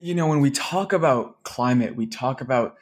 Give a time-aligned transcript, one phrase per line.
[0.00, 2.76] you know, when we talk about climate, we talk about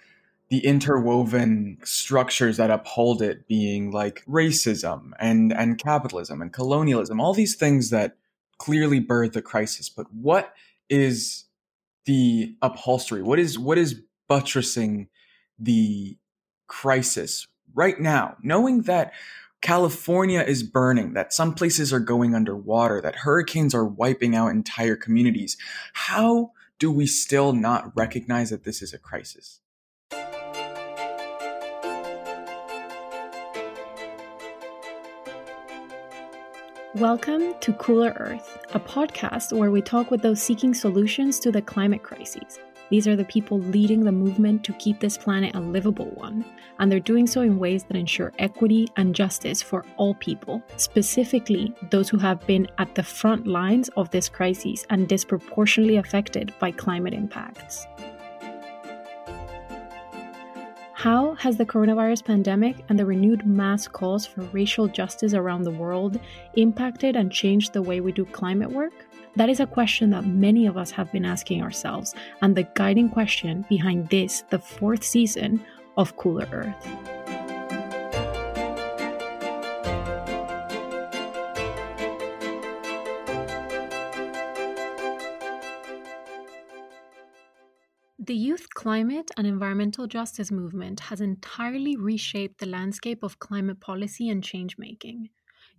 [0.51, 7.35] the interwoven structures that uphold it being like racism and and capitalism and colonialism all
[7.35, 8.17] these things that
[8.59, 10.53] clearly birth the crisis but what
[10.89, 11.45] is
[12.05, 15.09] the upholstery what is what is buttressing
[15.59, 16.17] the
[16.69, 19.13] crisis right now knowing that
[19.61, 24.95] California is burning, that some places are going underwater, that hurricanes are wiping out entire
[24.95, 25.57] communities.
[25.95, 29.61] How do we still not recognize that this is a crisis?
[36.97, 41.63] Welcome to Cooler Earth, a podcast where we talk with those seeking solutions to the
[41.63, 42.59] climate crises.
[42.91, 46.45] These are the people leading the movement to keep this planet a livable one,
[46.79, 51.75] and they're doing so in ways that ensure equity and justice for all people, specifically
[51.91, 56.71] those who have been at the front lines of this crisis and disproportionately affected by
[56.71, 57.87] climate impacts.
[60.93, 65.71] How has the coronavirus pandemic and the renewed mass calls for racial justice around the
[65.71, 66.19] world
[66.55, 69.05] impacted and changed the way we do climate work?
[69.37, 73.09] That is a question that many of us have been asking ourselves, and the guiding
[73.09, 75.65] question behind this, the fourth season
[75.97, 76.87] of Cooler Earth.
[88.21, 94.31] The youth climate and environmental justice movement has entirely reshaped the landscape of climate policy
[94.31, 95.29] and change making.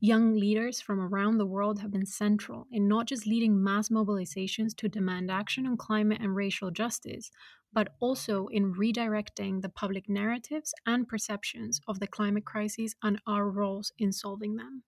[0.06, 4.75] Young leaders from around the world have been central in not just leading mass mobilizations
[4.75, 7.31] to demand action on climate and racial justice,
[7.73, 13.50] but also in redirecting the public narratives and perceptions of the climate crisis and our
[13.50, 14.84] roles in solving them.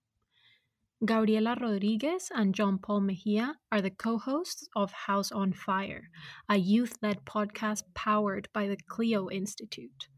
[1.03, 6.11] Gabriela Rodriguez and John Paul Mejia are the co hosts of House on Fire,
[6.47, 10.09] a youth led podcast powered by the CLEO Institute.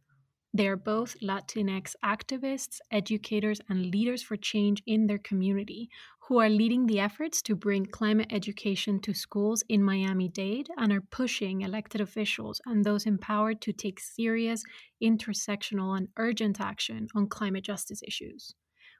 [0.53, 5.89] They are both Latinx activists, educators, and leaders for change in their community
[6.21, 10.91] who are leading the efforts to bring climate education to schools in Miami Dade and
[10.91, 14.63] are pushing elected officials and those empowered to take serious,
[15.01, 18.55] intersectional, and urgent action on climate justice issues.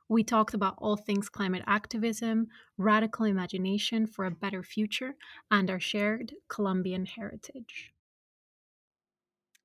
[0.08, 2.48] We talked about all things climate activism,
[2.78, 5.16] radical imagination for a better future,
[5.52, 7.94] and our shared Colombian heritage.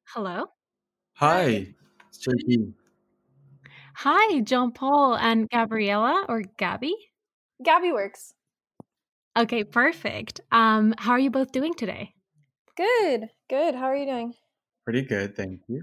[0.05, 0.53] Hello.
[1.15, 1.84] Hi, it's
[2.19, 2.73] JP.
[3.97, 6.95] Hi, John Paul and Gabriela or Gabby.
[7.63, 8.33] Gabby works.
[9.37, 10.41] Okay, perfect.
[10.53, 12.15] Um, how are you both doing today?
[12.77, 13.75] Good, good.
[13.75, 14.35] How are you doing?
[14.85, 15.83] Pretty good, thank you.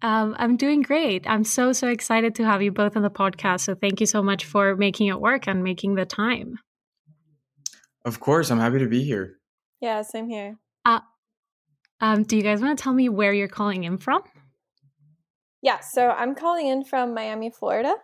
[0.00, 1.28] Um, I'm doing great.
[1.28, 3.60] I'm so, so excited to have you both on the podcast.
[3.60, 6.58] So thank you so much for making it work and making the time.
[8.04, 9.38] Of course, I'm happy to be here.
[9.80, 10.58] Yeah, same here.
[10.84, 11.00] Uh,
[12.00, 14.22] um, do you guys want to tell me where you're calling in from?
[15.62, 17.94] Yeah, so I'm calling in from Miami, Florida.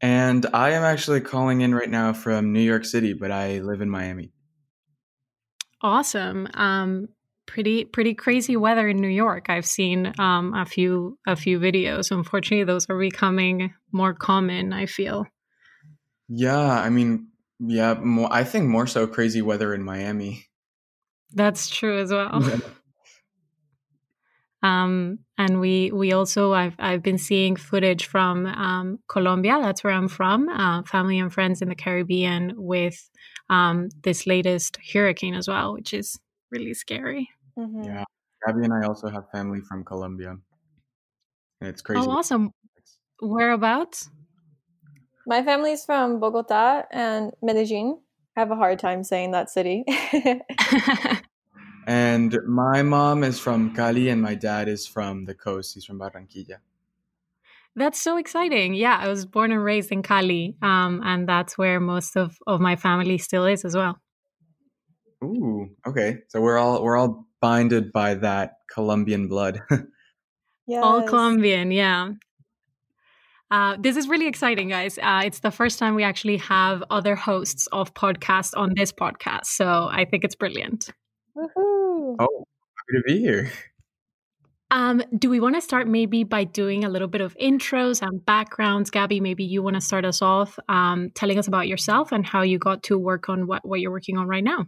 [0.00, 3.80] And I am actually calling in right now from New York City, but I live
[3.80, 4.32] in Miami.
[5.82, 6.48] Awesome.
[6.54, 7.08] Um,
[7.46, 9.50] pretty pretty crazy weather in New York.
[9.50, 12.10] I've seen um, a few a few videos.
[12.10, 14.72] Unfortunately, those are becoming more common.
[14.72, 15.26] I feel.
[16.28, 20.46] Yeah, I mean, yeah, more, I think more so crazy weather in Miami.
[21.32, 22.40] That's true as well.
[22.50, 22.58] Yeah.
[24.62, 29.58] Um, and we we also I've I've been seeing footage from um, Colombia.
[29.60, 30.48] That's where I'm from.
[30.48, 33.08] Uh, family and friends in the Caribbean with
[33.48, 36.18] um, this latest hurricane as well, which is
[36.50, 37.30] really scary.
[37.58, 37.84] Mm-hmm.
[37.84, 38.04] Yeah,
[38.46, 40.36] Gabby and I also have family from Colombia,
[41.60, 42.06] and it's crazy.
[42.06, 42.50] Oh, awesome!
[43.20, 44.10] Whereabouts?
[45.26, 48.00] My family's from Bogota and Medellin.
[48.36, 49.84] I have a hard time saying that city.
[51.86, 55.74] and my mom is from Cali, and my dad is from the coast.
[55.74, 56.58] He's from Barranquilla.
[57.76, 58.74] That's so exciting.
[58.74, 62.60] Yeah, I was born and raised in Cali, um, and that's where most of, of
[62.60, 64.00] my family still is as well.
[65.22, 66.18] Ooh, okay.
[66.28, 69.60] So we're all we're all binded by that Colombian blood.
[70.66, 71.70] yeah, all Colombian.
[71.70, 72.10] Yeah.
[73.50, 74.98] Uh, this is really exciting, guys.
[74.98, 79.46] Uh, it's the first time we actually have other hosts of podcasts on this podcast,
[79.46, 80.90] so I think it's brilliant.
[81.36, 81.79] Woohoo!
[82.00, 82.44] Oh,
[82.76, 83.50] happy to be here.
[84.72, 88.24] Um, do we want to start maybe by doing a little bit of intros and
[88.24, 88.90] backgrounds?
[88.90, 92.42] Gabby, maybe you want to start us off um, telling us about yourself and how
[92.42, 94.66] you got to work on what, what you're working on right now.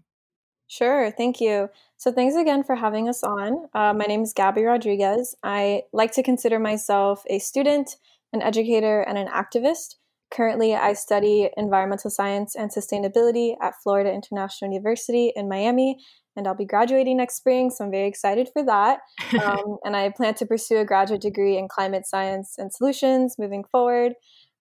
[0.66, 1.68] Sure, thank you.
[1.98, 3.66] So, thanks again for having us on.
[3.74, 5.36] Uh, my name is Gabby Rodriguez.
[5.42, 7.96] I like to consider myself a student,
[8.32, 9.96] an educator, and an activist.
[10.32, 15.98] Currently, I study environmental science and sustainability at Florida International University in Miami,
[16.36, 19.00] and I'll be graduating next spring, so I'm very excited for that.
[19.42, 23.64] Um, and I plan to pursue a graduate degree in climate science and solutions moving
[23.64, 24.12] forward.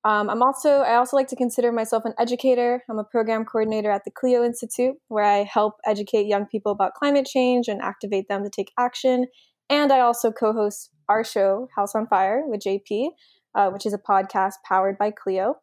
[0.04, 2.84] Um, I'm also I also like to consider myself an educator.
[2.90, 6.94] I'm a program coordinator at the CLEO Institute, where I help educate young people about
[6.96, 9.28] climate change and activate them to take action.
[9.70, 13.10] And I also co-host our show, House on Fire, with JP,
[13.54, 15.56] uh, which is a podcast powered by CLEO.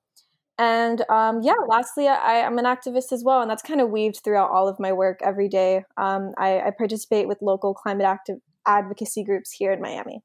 [0.58, 4.20] And um, yeah, lastly, I, am an activist as well, and that's kind of weaved
[4.24, 5.84] throughout all of my work every day.
[5.96, 10.20] Um, I, I, participate with local climate active advocacy groups here in Miami.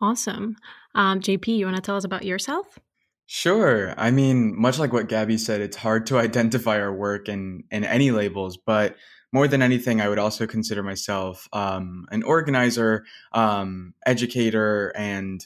[0.00, 0.56] Awesome.
[0.94, 2.78] Um, JP, you want to tell us about yourself?
[3.26, 3.94] Sure.
[3.96, 7.84] I mean, much like what Gabby said, it's hard to identify our work in, in
[7.84, 8.96] any labels, but
[9.32, 15.44] more than anything, I would also consider myself um, an organizer, um, educator, and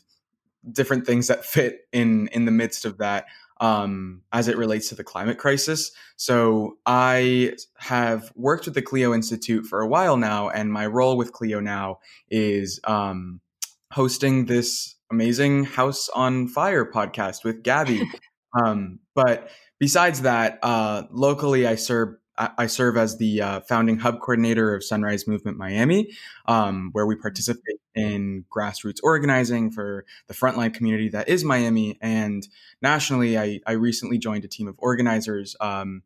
[0.71, 3.27] different things that fit in in the midst of that
[3.61, 5.93] um, as it relates to the climate crisis.
[6.17, 11.17] So I have worked with the CLEO Institute for a while now, and my role
[11.17, 12.01] with CLEO now
[12.31, 13.41] is um,
[13.93, 18.03] hosting this amazing House on Fire podcast with Gabby.
[18.65, 19.49] um, but
[19.79, 24.85] besides that, uh, locally I serve I serve as the uh, founding hub coordinator of
[24.85, 26.11] Sunrise Movement Miami,
[26.47, 31.99] um, where we participate in grassroots organizing for the frontline community that is Miami.
[32.03, 32.47] And
[32.83, 36.03] nationally, I, I recently joined a team of organizers um,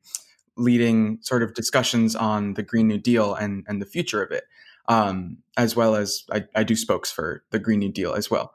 [0.57, 4.45] leading sort of discussions on the Green New Deal and, and the future of it,
[4.89, 8.55] um, as well as I, I do spokes for the Green New Deal as well.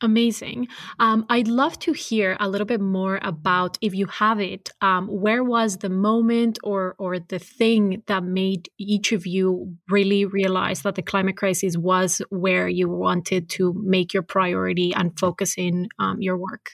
[0.00, 0.68] Amazing.
[1.00, 5.08] Um, I'd love to hear a little bit more about, if you have it, um,
[5.08, 10.82] where was the moment or or the thing that made each of you really realize
[10.82, 15.88] that the climate crisis was where you wanted to make your priority and focus in
[15.98, 16.70] um, your work?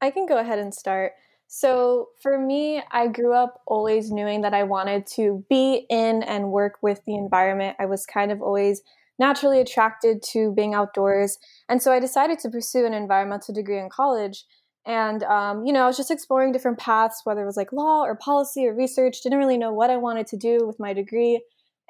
[0.00, 1.12] I can go ahead and start.
[1.46, 6.50] So for me, I grew up always knowing that I wanted to be in and
[6.50, 7.76] work with the environment.
[7.78, 8.82] I was kind of always
[9.18, 11.38] naturally attracted to being outdoors.
[11.68, 14.44] And so I decided to pursue an environmental degree in college.
[14.86, 18.02] And, um, you know, I was just exploring different paths, whether it was like law
[18.02, 21.40] or policy or research, didn't really know what I wanted to do with my degree.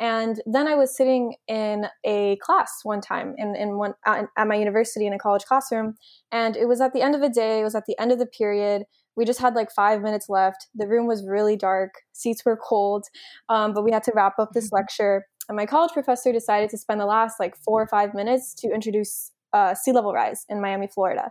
[0.00, 4.56] And then I was sitting in a class one time in, in one at, my
[4.56, 5.94] university in a college classroom.
[6.32, 8.19] And it was at the end of the day, it was at the end of
[8.19, 8.85] the period.
[9.17, 10.67] We just had like five minutes left.
[10.75, 13.05] The room was really dark, seats were cold,
[13.49, 14.77] um, but we had to wrap up this mm-hmm.
[14.77, 15.27] lecture.
[15.49, 18.69] And my college professor decided to spend the last like four or five minutes to
[18.73, 21.31] introduce uh, sea level rise in Miami, Florida.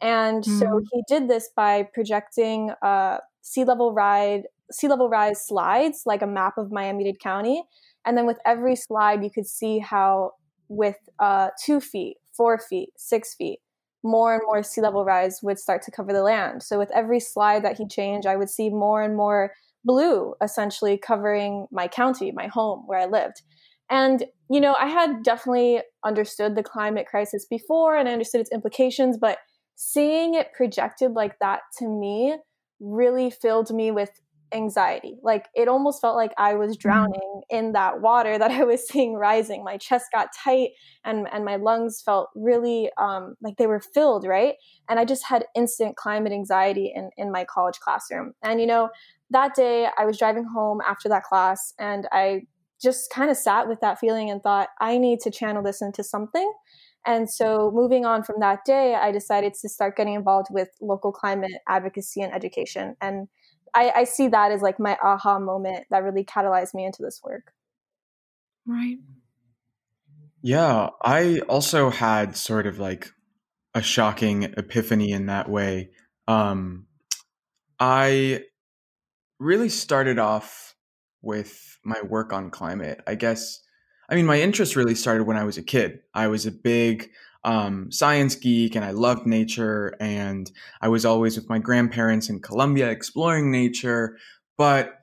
[0.00, 0.58] And mm.
[0.58, 6.22] so he did this by projecting uh, sea level ride, sea level rise slides, like
[6.22, 7.62] a map of Miami-Dade County.
[8.04, 10.32] And then with every slide, you could see how
[10.68, 13.60] with uh, two feet, four feet, six feet,
[14.02, 16.62] more and more sea level rise would start to cover the land.
[16.62, 19.52] So with every slide that he changed, I would see more and more
[19.84, 23.42] blue essentially covering my county, my home where I lived.
[23.90, 28.52] And, you know, I had definitely understood the climate crisis before and I understood its
[28.52, 29.38] implications, but
[29.74, 32.36] seeing it projected like that to me
[32.78, 34.10] really filled me with
[34.52, 35.16] anxiety.
[35.22, 36.88] Like it almost felt like I was mm-hmm.
[36.88, 39.64] drowning in that water that I was seeing rising.
[39.64, 40.70] My chest got tight
[41.04, 44.54] and and my lungs felt really um, like they were filled, right?
[44.88, 48.32] And I just had instant climate anxiety in in my college classroom.
[48.42, 48.90] And you know,
[49.30, 52.42] that day I was driving home after that class and I
[52.80, 56.02] just kind of sat with that feeling and thought, I need to channel this into
[56.02, 56.50] something.
[57.06, 61.12] And so, moving on from that day, I decided to start getting involved with local
[61.12, 62.94] climate advocacy and education.
[63.00, 63.28] And
[63.74, 67.20] I, I see that as like my aha moment that really catalyzed me into this
[67.22, 67.52] work.
[68.66, 68.98] Right.
[70.42, 73.10] Yeah, I also had sort of like
[73.74, 75.90] a shocking epiphany in that way.
[76.26, 76.86] Um,
[77.78, 78.44] I
[79.38, 80.74] really started off
[81.22, 83.00] with my work on climate.
[83.06, 83.60] I guess,
[84.08, 86.00] I mean, my interest really started when I was a kid.
[86.14, 87.10] I was a big
[87.44, 89.94] um, science geek and I loved nature.
[90.00, 94.16] And I was always with my grandparents in Colombia exploring nature.
[94.58, 94.98] But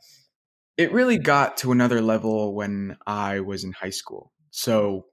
[0.77, 4.31] it really got to another level when I was in high school.
[4.51, 5.05] So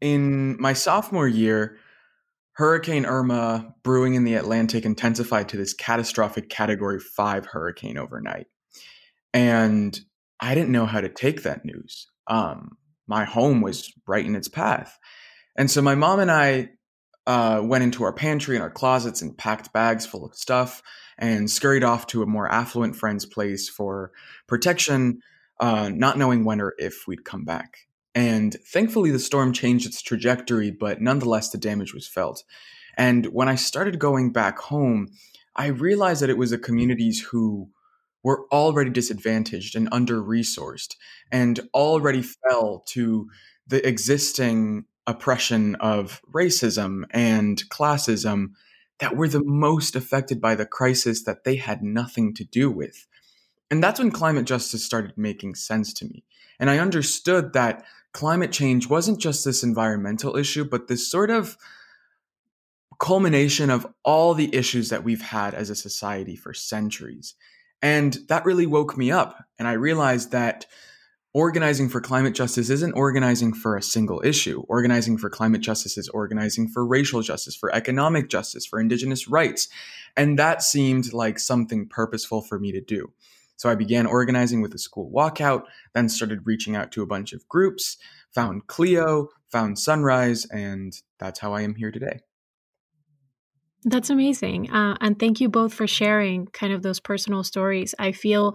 [0.00, 1.78] in my sophomore year,
[2.52, 8.46] Hurricane Irma brewing in the Atlantic intensified to this catastrophic category five hurricane overnight.
[9.34, 9.98] And
[10.40, 12.06] I didn't know how to take that news.
[12.28, 14.98] Um, my home was right in its path.
[15.56, 16.70] And so my mom and I
[17.26, 20.82] uh, went into our pantry and our closets and packed bags full of stuff
[21.18, 24.12] and scurried off to a more affluent friend's place for
[24.46, 25.20] protection,
[25.60, 27.78] uh, not knowing when or if we'd come back.
[28.14, 32.44] And thankfully, the storm changed its trajectory, but nonetheless, the damage was felt.
[32.96, 35.08] And when I started going back home,
[35.54, 37.70] I realized that it was the communities who
[38.22, 40.94] were already disadvantaged and under resourced
[41.30, 43.28] and already fell to
[43.66, 48.52] the existing oppression of racism and classism
[48.98, 53.06] that were the most affected by the crisis that they had nothing to do with.
[53.70, 56.24] And that's when climate justice started making sense to me.
[56.58, 61.56] And I understood that climate change wasn't just this environmental issue, but this sort of
[62.98, 67.34] culmination of all the issues that we've had as a society for centuries.
[67.82, 69.44] And that really woke me up.
[69.58, 70.66] And I realized that
[71.36, 74.64] organizing for climate justice isn't organizing for a single issue.
[74.68, 79.68] Organizing for climate justice is organizing for racial justice, for economic justice, for indigenous rights.
[80.16, 83.12] And that seemed like something purposeful for me to do.
[83.56, 87.34] So I began organizing with a school walkout, then started reaching out to a bunch
[87.34, 87.98] of groups,
[88.34, 92.20] found CLEO, found Sunrise, and that's how I am here today.
[93.84, 94.70] That's amazing.
[94.70, 97.94] Uh, and thank you both for sharing kind of those personal stories.
[97.98, 98.54] I feel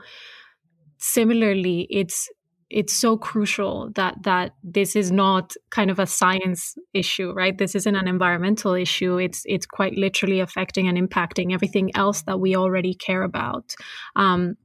[0.97, 2.27] similarly, it's
[2.71, 7.57] it's so crucial that that this is not kind of a science issue right?
[7.57, 9.17] This isn't an environmental issue.
[9.17, 13.75] It's it's quite literally affecting and impacting everything else that we already care about.
[14.15, 14.55] Um,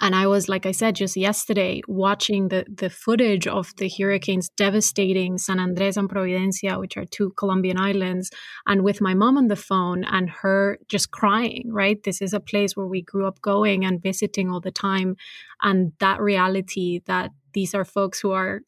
[0.00, 4.48] and I was, like I said, just yesterday watching the the footage of the hurricanes
[4.50, 8.30] devastating San Andres and Providencia, which are two Colombian islands,
[8.66, 11.70] and with my mom on the phone and her just crying.
[11.70, 15.16] Right, this is a place where we grew up going and visiting all the time,
[15.62, 18.60] and that reality that these are folks who are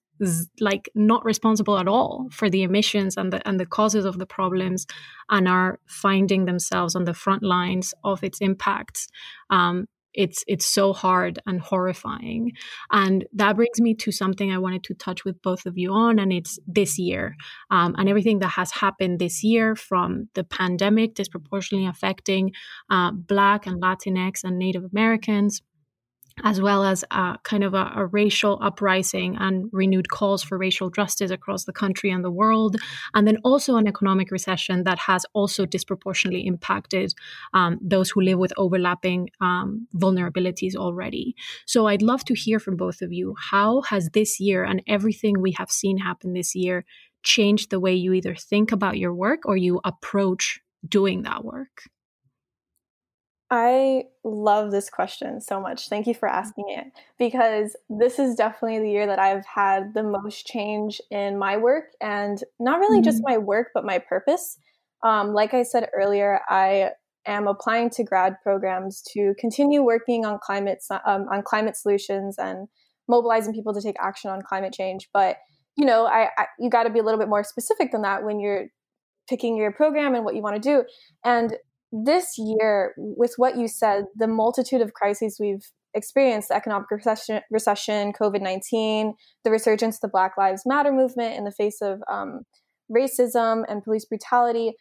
[0.61, 4.27] like not responsible at all for the emissions and the and the causes of the
[4.27, 4.87] problems
[5.29, 9.09] and are finding themselves on the front lines of its impacts
[9.51, 12.53] um, it's it's so hard and horrifying.
[12.91, 16.19] And that brings me to something i wanted to touch with both of you on
[16.19, 17.37] and it's this year
[17.71, 22.53] um, and everything that has happened this year from the pandemic disproportionately affecting
[22.91, 25.63] uh, black and latinx and native americans
[26.45, 30.91] as well as uh, kind of a, a, racial uprising and renewed calls for racial
[30.91, 32.77] justice across the country and the world.
[33.15, 37.15] And then also an economic recession that has also disproportionately impacted
[37.55, 41.35] um, those who live with overlapping um, vulnerabilities already.
[41.65, 43.35] So I'd love to hear from both of you.
[43.51, 46.85] How has this year and everything we have seen happen this year
[47.23, 51.83] changed the way you either think about your work or you approach doing that work?
[53.51, 55.89] I love this question so much.
[55.89, 56.39] Thank you for mm-hmm.
[56.39, 56.87] asking it
[57.19, 61.85] because this is definitely the year that I've had the most change in my work
[62.01, 63.05] and not really mm-hmm.
[63.05, 64.59] just my work, but my purpose.
[65.05, 66.91] Um, like I said earlier, I
[67.27, 72.67] am applying to grad programs to continue working on climate um, on climate solutions and
[73.09, 75.09] mobilizing people to take action on climate change.
[75.13, 75.37] But
[75.77, 78.25] you know, I, I you got to be a little bit more specific than that
[78.25, 78.67] when you're
[79.29, 80.85] picking your program and what you want to do.
[81.25, 81.57] And
[81.93, 87.41] this year, with what you said, the multitude of crises we've experienced the economic recession,
[87.51, 89.15] recession COVID 19,
[89.45, 92.43] the resurgence of the Black Lives Matter movement in the face of um,
[92.91, 94.75] racism and police brutality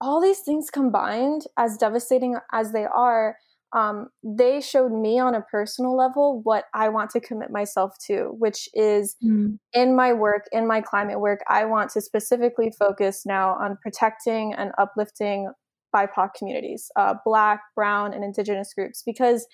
[0.00, 3.36] all these things combined, as devastating as they are,
[3.74, 8.26] um, they showed me on a personal level what I want to commit myself to,
[8.38, 9.58] which is mm.
[9.72, 14.54] in my work, in my climate work, I want to specifically focus now on protecting
[14.54, 15.50] and uplifting
[15.94, 19.46] BIPOC communities, uh, Black, Brown, and Indigenous groups, because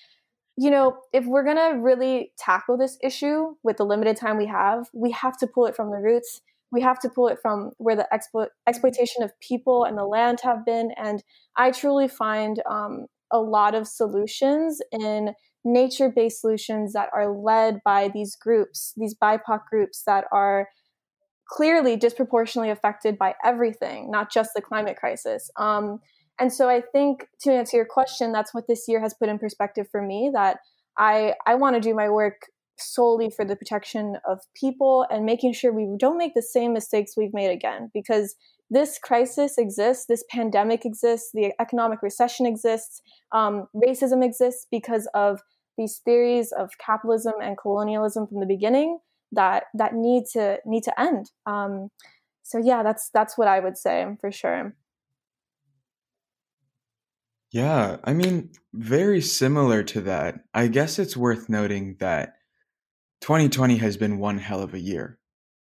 [0.57, 4.89] you know, if we're gonna really tackle this issue with the limited time we have,
[4.93, 6.43] we have to pull it from the roots.
[6.73, 10.41] We have to pull it from where the explo- exploitation of people and the land
[10.43, 10.93] have been.
[10.97, 11.23] And
[11.57, 17.81] I truly find um, a lot of solutions in nature based solutions that are led
[17.85, 20.69] by these groups, these BIPOC groups that are
[21.49, 25.51] clearly disproportionately affected by everything, not just the climate crisis.
[25.57, 26.01] Um,
[26.41, 29.39] and so I think to answer your question, that's what this year has put in
[29.39, 30.59] perspective for me that
[30.99, 32.47] I I want to do my work
[32.79, 37.13] solely for the protection of people and making sure we don't make the same mistakes
[37.17, 38.35] we've made again because
[38.71, 45.41] this crisis exists, this pandemic exists, the economic recession exists, um, racism exists because of
[45.77, 48.99] these theories of capitalism and colonialism from the beginning
[49.33, 51.31] that that need to need to end.
[51.47, 51.89] Um,
[52.43, 54.75] so yeah, that's that's what I would say for sure.
[57.53, 60.45] Yeah, I mean, very similar to that.
[60.55, 62.35] I guess it's worth noting that
[63.23, 65.19] 2020 has been one hell of a year.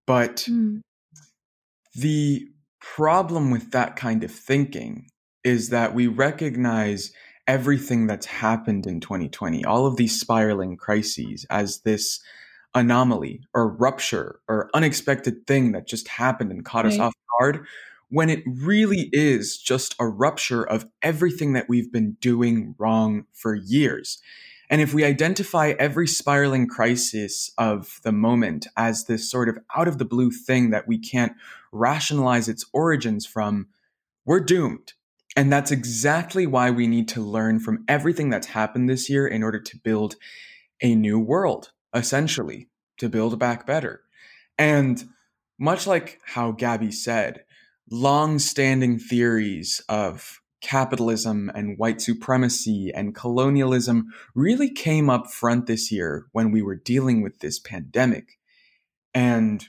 [0.06, 0.80] But mm.
[1.94, 2.48] the
[2.80, 5.08] problem with that kind of thinking
[5.44, 7.12] is that we recognize
[7.46, 12.20] everything that's happened in 2020, all of these spiraling crises, as this
[12.74, 16.92] anomaly or rupture or unexpected thing that just happened and caught right.
[16.92, 17.66] us off guard
[18.10, 23.54] when it really is just a rupture of everything that we've been doing wrong for
[23.54, 24.18] years.
[24.70, 29.88] And if we identify every spiraling crisis of the moment as this sort of out
[29.88, 31.32] of the blue thing that we can't
[31.72, 33.68] rationalize its origins from,
[34.24, 34.92] we're doomed.
[35.36, 39.42] And that's exactly why we need to learn from everything that's happened this year in
[39.42, 40.16] order to build
[40.82, 44.02] a new world, essentially, to build back better.
[44.58, 45.08] And
[45.58, 47.44] much like how Gabby said,
[47.90, 55.92] long standing theories of capitalism and white supremacy and colonialism really came up front this
[55.92, 58.38] year when we were dealing with this pandemic.
[59.14, 59.64] And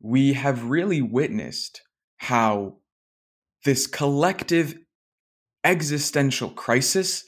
[0.00, 1.82] we have really witnessed
[2.18, 2.78] how
[3.64, 4.76] this collective
[5.64, 7.24] existential crisis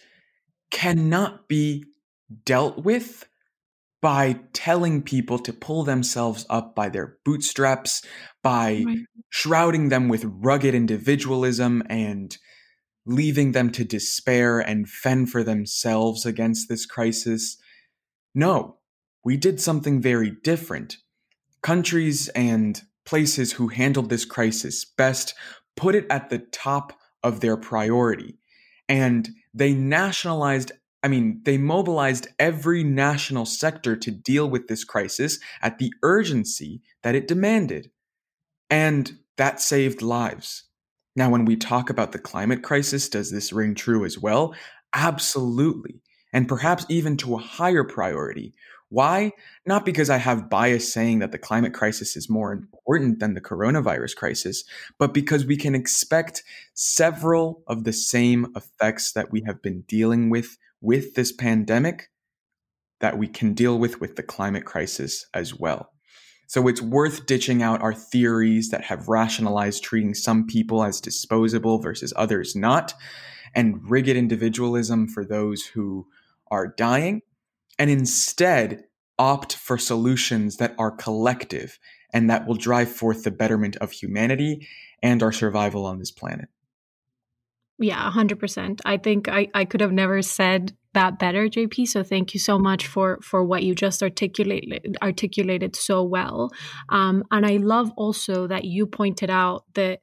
[0.70, 1.84] cannot be
[2.44, 3.27] dealt with
[4.00, 8.02] by telling people to pull themselves up by their bootstraps,
[8.42, 8.98] by oh right.
[9.30, 12.36] shrouding them with rugged individualism and
[13.04, 17.56] leaving them to despair and fend for themselves against this crisis.
[18.34, 18.76] No,
[19.24, 20.98] we did something very different.
[21.62, 25.34] Countries and places who handled this crisis best
[25.76, 28.38] put it at the top of their priority.
[28.88, 35.38] And they nationalized, I mean, they mobilized every national sector to deal with this crisis
[35.62, 37.90] at the urgency that it demanded.
[38.70, 40.64] And that saved lives.
[41.14, 44.54] Now, when we talk about the climate crisis, does this ring true as well?
[44.92, 46.00] Absolutely.
[46.32, 48.54] And perhaps even to a higher priority.
[48.90, 49.32] Why?
[49.66, 53.40] Not because I have bias saying that the climate crisis is more important than the
[53.40, 54.64] coronavirus crisis,
[54.98, 60.30] but because we can expect several of the same effects that we have been dealing
[60.30, 62.10] with with this pandemic
[63.00, 65.90] that we can deal with with the climate crisis as well.
[66.48, 71.78] So it's worth ditching out our theories that have rationalized treating some people as disposable
[71.78, 72.94] versus others not,
[73.54, 76.06] and rigid individualism for those who
[76.50, 77.22] are dying
[77.78, 78.84] and instead
[79.18, 81.78] opt for solutions that are collective
[82.12, 84.66] and that will drive forth the betterment of humanity
[85.02, 86.48] and our survival on this planet.
[87.78, 88.80] Yeah, 100%.
[88.84, 91.86] I think I, I could have never said that better, JP.
[91.86, 96.50] So thank you so much for for what you just articulated articulated so well.
[96.88, 99.98] Um, and I love also that you pointed out the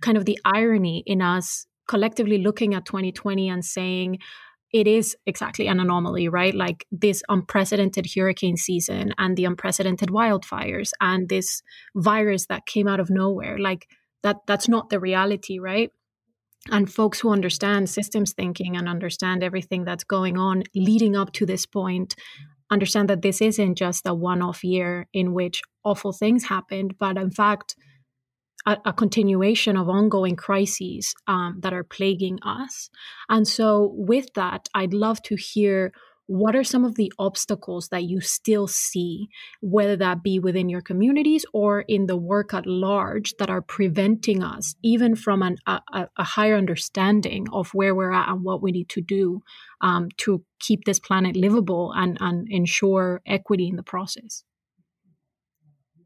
[0.00, 4.18] kind of the irony in us collectively looking at 2020 and saying,
[4.72, 6.54] it is exactly an anomaly, right?
[6.54, 11.62] Like this unprecedented hurricane season and the unprecedented wildfires and this
[11.96, 13.58] virus that came out of nowhere.
[13.58, 13.86] Like
[14.22, 15.90] that that's not the reality, right?
[16.70, 21.46] And folks who understand systems thinking and understand everything that's going on leading up to
[21.46, 22.14] this point
[22.70, 27.30] understand that this isn't just a one-off year in which awful things happened, but in
[27.30, 27.74] fact
[28.66, 32.90] a, a continuation of ongoing crises um, that are plaguing us.
[33.28, 35.92] And so, with that, I'd love to hear
[36.30, 39.28] what are some of the obstacles that you still see,
[39.60, 44.40] whether that be within your communities or in the work at large, that are preventing
[44.40, 48.70] us even from an, a, a, higher understanding of where we're at and what we
[48.70, 49.42] need to do
[49.80, 54.44] um, to keep this planet livable and, and ensure equity in the process?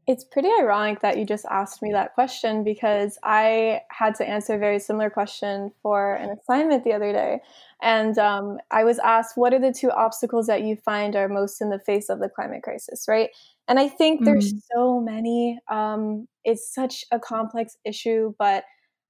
[0.07, 4.53] It's pretty ironic that you just asked me that question because I had to answer
[4.53, 7.39] a very similar question for an assignment the other day.
[7.81, 11.59] And um, I was asked, what are the two obstacles that you find are most
[11.59, 13.29] in the face of the climate crisis, right?
[13.67, 14.25] And I think mm-hmm.
[14.25, 15.59] there's so many.
[15.69, 18.63] Um, it's such a complex issue, but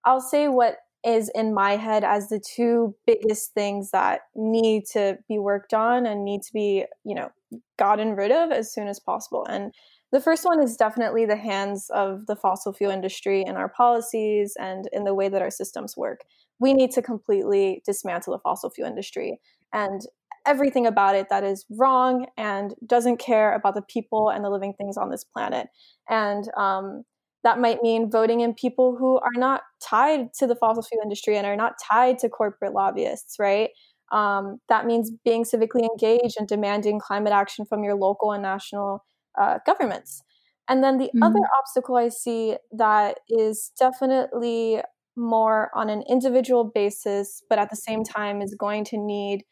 [0.06, 5.18] I'll say what is in my head as the two biggest things that need to
[5.28, 7.30] be worked on and need to be, you know,
[7.78, 9.46] gotten rid of as soon as possible.
[9.46, 9.72] And
[10.12, 14.56] the first one is definitely the hands of the fossil fuel industry in our policies
[14.60, 16.22] and in the way that our systems work.
[16.60, 19.40] We need to completely dismantle the fossil fuel industry
[19.74, 20.02] and
[20.46, 24.74] everything about it that is wrong and doesn't care about the people and the living
[24.74, 25.68] things on this planet.
[26.08, 27.04] And um,
[27.44, 31.36] that might mean voting in people who are not tied to the fossil fuel industry
[31.38, 33.70] and are not tied to corporate lobbyists, right?
[34.12, 39.04] Um, that means being civically engaged and demanding climate action from your local and national
[39.40, 40.22] uh, governments.
[40.68, 41.24] And then the mm-hmm.
[41.24, 44.82] other obstacle I see that is definitely
[45.16, 49.44] more on an individual basis, but at the same time is going to need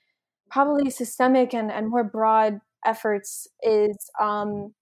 [0.50, 4.74] probably systemic and, and more broad efforts is um,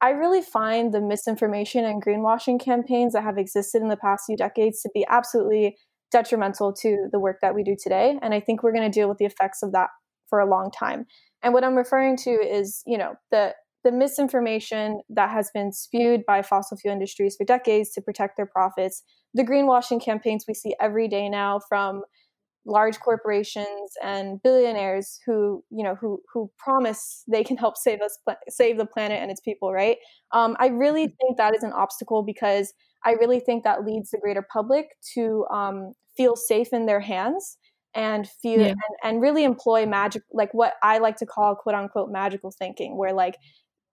[0.00, 4.36] I really find the misinformation and greenwashing campaigns that have existed in the past few
[4.36, 5.76] decades to be absolutely
[6.10, 8.18] detrimental to the work that we do today.
[8.22, 9.88] And I think we're going to deal with the effects of that
[10.28, 11.06] for a long time.
[11.42, 16.24] And what I'm referring to is, you know, the the misinformation that has been spewed
[16.26, 19.02] by fossil fuel industries for decades to protect their profits,
[19.34, 22.02] the greenwashing campaigns we see every day now from
[22.66, 28.18] large corporations and billionaires who you know who who promise they can help save us
[28.48, 29.96] save the planet and its people right
[30.32, 31.26] um, i really mm-hmm.
[31.26, 35.46] think that is an obstacle because i really think that leads the greater public to
[35.50, 37.56] um, feel safe in their hands
[37.94, 38.68] and feel yeah.
[38.68, 42.96] and, and really employ magic like what i like to call quote unquote magical thinking
[42.96, 43.36] where like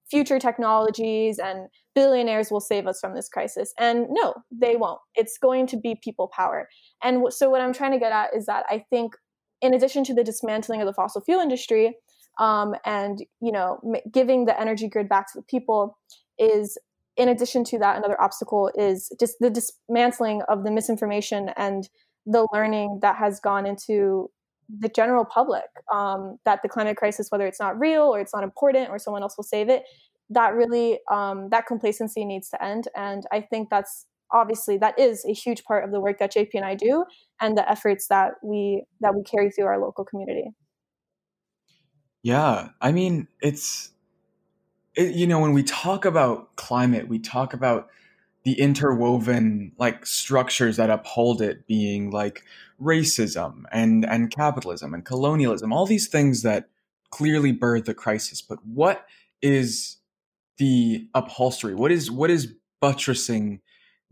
[0.10, 3.74] future technologies and billionaires will save us from this crisis.
[3.80, 5.00] And no, they won't.
[5.15, 6.67] It's going to be people power.
[7.04, 9.13] And so, what I'm trying to get at is that I think,
[9.62, 11.98] in addition to the dismantling of the fossil fuel industry
[12.39, 13.80] um, and you know
[14.12, 15.98] giving the energy grid back to the people,
[16.38, 16.78] is
[17.17, 21.89] in addition to that, another obstacle is just the dismantling of the misinformation and
[22.28, 24.30] the learning that has gone into
[24.69, 28.43] the general public um, that the climate crisis, whether it's not real or it's not
[28.43, 29.84] important or someone else will save it,
[30.30, 32.88] that really um, that complacency needs to end.
[32.95, 36.49] And I think that's obviously that is a huge part of the work that JP
[36.53, 37.06] and I do
[37.39, 40.51] and the efforts that we that we carry through our local community.
[42.23, 43.91] Yeah, I mean it's
[44.95, 47.89] it, you know when we talk about climate, we talk about
[48.43, 52.43] the interwoven like structures that uphold it being like
[52.82, 56.70] racism and and capitalism and colonialism all these things that
[57.10, 59.06] clearly birth the crisis but what
[59.42, 59.98] is
[60.58, 63.60] the upholstery what is what is buttressing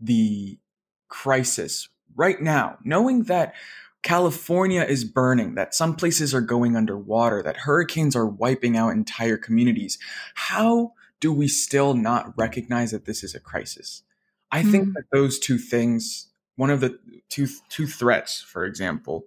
[0.00, 0.58] the
[1.08, 3.54] crisis right now knowing that
[4.06, 9.36] California is burning, that some places are going underwater, that hurricanes are wiping out entire
[9.36, 9.98] communities.
[10.34, 14.04] How do we still not recognize that this is a crisis?
[14.52, 14.70] I mm.
[14.70, 14.92] think hmm.
[14.92, 19.26] that those two things, one of the two two threats, for example,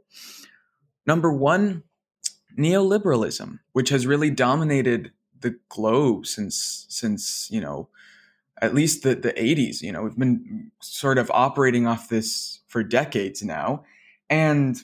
[1.05, 1.83] number one,
[2.57, 7.89] neoliberalism, which has really dominated the globe since since you know
[8.61, 9.81] at least the the 80s.
[9.81, 13.85] You know, we've been sort of operating off this for decades now,
[14.29, 14.77] and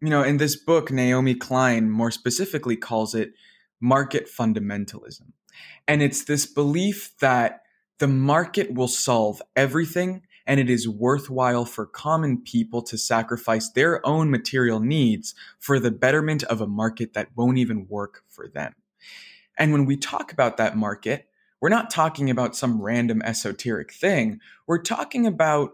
[0.00, 3.32] you know, in this book, Naomi Klein more specifically calls it
[3.80, 5.32] market fundamentalism.
[5.86, 7.62] And it's this belief that
[7.98, 14.04] the market will solve everything, and it is worthwhile for common people to sacrifice their
[14.06, 18.74] own material needs for the betterment of a market that won't even work for them.
[19.58, 21.28] And when we talk about that market,
[21.60, 24.40] we're not talking about some random esoteric thing.
[24.66, 25.72] We're talking about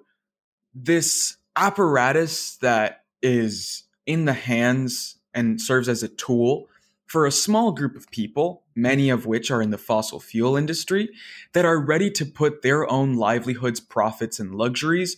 [0.75, 6.69] this apparatus that is in the hands and serves as a tool
[7.07, 11.09] for a small group of people, many of which are in the fossil fuel industry,
[11.53, 15.17] that are ready to put their own livelihoods, profits, and luxuries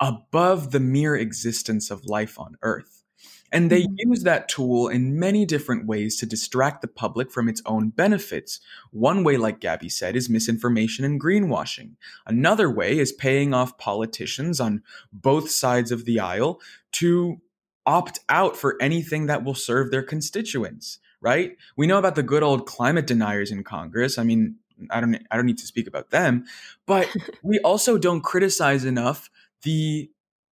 [0.00, 3.04] above the mere existence of life on Earth.
[3.52, 4.10] And they mm-hmm.
[4.10, 8.60] use that tool in many different ways to distract the public from its own benefits.
[8.90, 11.92] One way, like Gabby said, is misinformation and greenwashing.
[12.26, 16.60] Another way is paying off politicians on both sides of the aisle
[16.92, 17.40] to
[17.86, 21.56] opt out for anything that will serve their constituents right?
[21.76, 24.18] We know about the good old climate deniers in Congress.
[24.18, 24.56] I mean,
[24.90, 26.44] I don't I don't need to speak about them,
[26.86, 27.08] but
[27.42, 29.30] we also don't criticize enough
[29.62, 30.10] the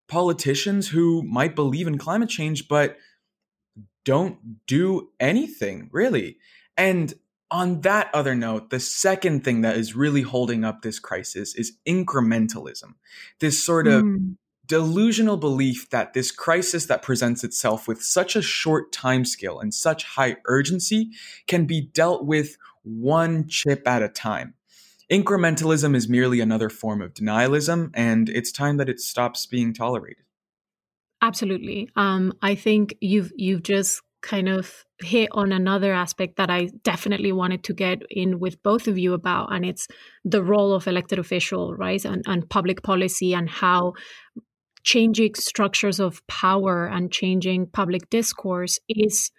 [0.08, 2.96] politicians who might believe in climate change but
[4.04, 6.38] don't do anything really.
[6.76, 7.14] And
[7.50, 11.76] on that other note, the second thing that is really holding up this crisis is
[11.86, 12.94] incrementalism.
[13.38, 18.42] This sort of mm delusional belief that this crisis that presents itself with such a
[18.42, 21.10] short timescale and such high urgency
[21.46, 24.54] can be dealt with one chip at a time.
[25.10, 30.24] Incrementalism is merely another form of denialism, and it's time that it stops being tolerated.
[31.20, 31.90] Absolutely.
[31.96, 37.32] Um, I think you've you've just kind of hit on another aspect that I definitely
[37.32, 39.86] wanted to get in with both of you about, and it's
[40.24, 43.92] the role of elected official, right, and, and public policy, and how
[44.84, 49.30] changing structures of power and changing public discourse is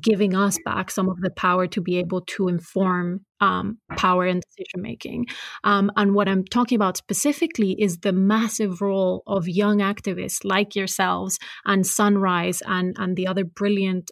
[0.00, 4.42] giving us back some of the power to be able to inform um, power and
[4.42, 5.26] decision making.
[5.64, 10.76] Um, and what I'm talking about specifically is the massive role of young activists like
[10.76, 14.10] yourselves and Sunrise and, and the other brilliant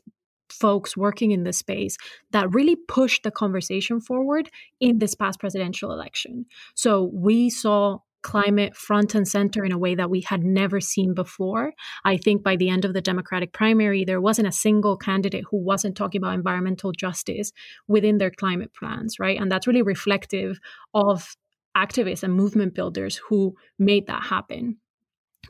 [0.49, 1.97] folks working in this space
[2.31, 4.49] that really pushed the conversation forward
[4.81, 6.47] in this past presidential election.
[6.75, 11.15] So we saw climate front and center in a way that we had never seen
[11.15, 11.73] before.
[12.05, 15.65] I think by the end of the Democratic primary, there wasn't a single candidate who
[15.65, 17.53] wasn't talking about environmental justice
[17.87, 19.41] within their climate plans, right?
[19.41, 20.59] And that's really reflective
[20.93, 21.37] of
[21.77, 24.79] activists and movement builders who made that happen.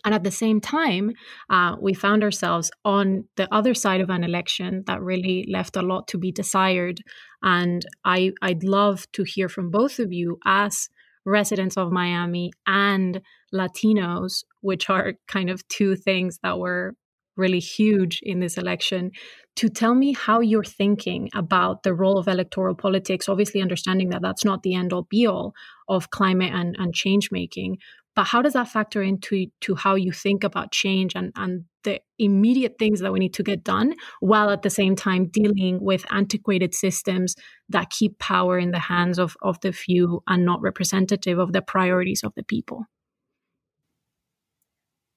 [0.05, 1.13] And at the same time,
[1.49, 5.83] uh, we found ourselves on the other side of an election that really left a
[5.83, 7.01] lot to be desired.
[7.43, 10.91] And I, I'd love to hear from both of you as
[11.27, 13.21] residents of Miami and
[13.53, 16.95] Latinos, which are kind of two things that were
[17.37, 19.11] really huge in this election,
[19.57, 24.23] to tell me how you're thinking about the role of electoral politics, obviously understanding that
[24.23, 25.53] that's not the end all be all
[25.89, 27.77] of climate and, and change making,
[28.17, 32.01] but how does that factor into to how you think about change and, and the
[32.19, 36.11] immediate things that we need to get done while at the same time dealing with
[36.11, 37.37] antiquated systems
[37.69, 41.61] that keep power in the hands of, of the few and not representative of the
[41.61, 42.87] priorities of the people?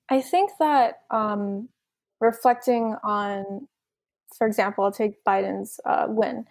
[0.10, 1.70] I think that um,
[2.20, 3.68] reflecting on
[4.38, 6.46] for example i'll take biden's uh, win.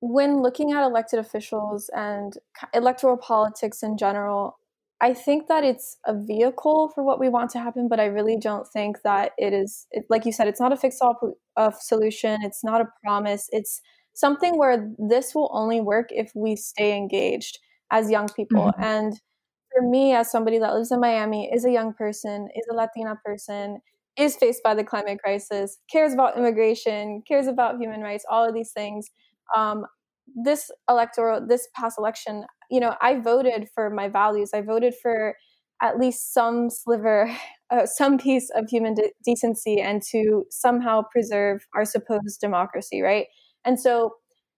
[0.00, 2.36] When looking at elected officials and
[2.74, 4.58] electoral politics in general
[5.02, 8.36] I think that it's a vehicle for what we want to happen, but I really
[8.40, 11.16] don't think that it is, it, like you said, it's not a fix all
[11.56, 12.38] uh, solution.
[12.42, 13.48] It's not a promise.
[13.50, 13.80] It's
[14.14, 17.58] something where this will only work if we stay engaged
[17.90, 18.66] as young people.
[18.66, 18.82] Mm-hmm.
[18.82, 19.20] And
[19.74, 23.16] for me, as somebody that lives in Miami, is a young person, is a Latina
[23.24, 23.78] person,
[24.16, 28.54] is faced by the climate crisis, cares about immigration, cares about human rights, all of
[28.54, 29.10] these things.
[29.56, 29.84] Um,
[30.44, 34.50] this electoral, this past election, you know, I voted for my values.
[34.54, 35.36] I voted for
[35.82, 37.30] at least some sliver,
[37.70, 43.26] uh, some piece of human de- decency and to somehow preserve our supposed democracy, right?
[43.64, 44.14] And so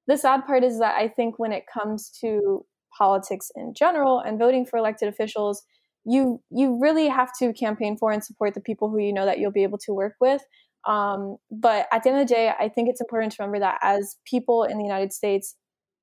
[0.07, 2.64] the sad part is that I think when it comes to
[2.96, 5.64] politics in general and voting for elected officials,
[6.05, 9.38] you you really have to campaign for and support the people who you know that
[9.38, 10.42] you'll be able to work with.
[10.87, 13.79] Um, but at the end of the day, I think it's important to remember that
[13.83, 15.57] as people in the United States,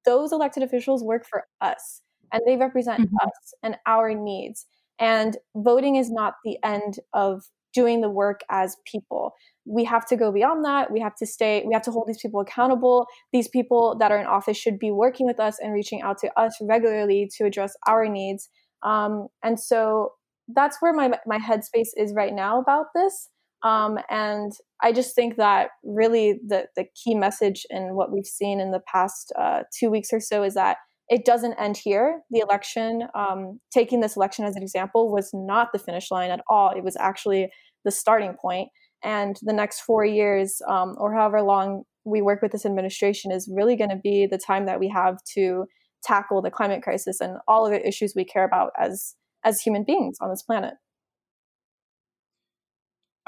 [0.06, 3.28] those elected officials work for us and they represent mm-hmm.
[3.28, 4.66] us and our needs.
[5.00, 9.34] And voting is not the end of doing the work as people.
[9.66, 10.92] We have to go beyond that.
[10.92, 13.08] We have to stay, we have to hold these people accountable.
[13.32, 16.40] These people that are in office should be working with us and reaching out to
[16.40, 18.50] us regularly to address our needs.
[18.84, 20.14] Um, and so
[20.54, 23.30] that's where my, my headspace is right now about this.
[23.64, 28.60] Um, and I just think that really the, the key message in what we've seen
[28.60, 30.78] in the past uh, two weeks or so is that
[31.10, 32.22] it doesn't end here.
[32.32, 36.42] The election, um, taking this election as an example, was not the finish line at
[36.48, 36.72] all.
[36.72, 37.50] It was actually
[37.84, 38.70] the starting point.
[39.04, 43.52] And the next four years, um, or however long we work with this administration, is
[43.54, 45.66] really going to be the time that we have to
[46.04, 49.84] tackle the climate crisis and all of the issues we care about as as human
[49.84, 50.76] beings on this planet.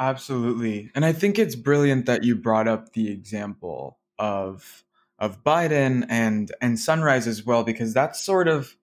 [0.03, 0.91] Absolutely.
[0.93, 4.83] And I think it's brilliant that you brought up the example of
[5.17, 8.75] of Biden and and Sunrise as well because that's sort of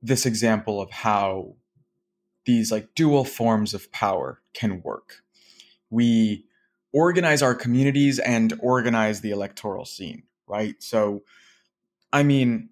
[0.00, 1.56] this example of how
[2.46, 5.22] these like dual forms of power can work.
[5.90, 6.44] We
[6.92, 10.76] organize our communities and organize the electoral scene, right?
[10.78, 11.24] So
[12.12, 12.68] I mean,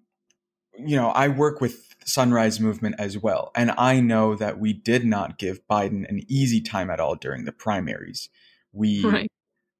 [0.77, 3.51] you know, I work with Sunrise Movement as well.
[3.53, 7.45] And I know that we did not give Biden an easy time at all during
[7.45, 8.29] the primaries.
[8.71, 9.31] We right.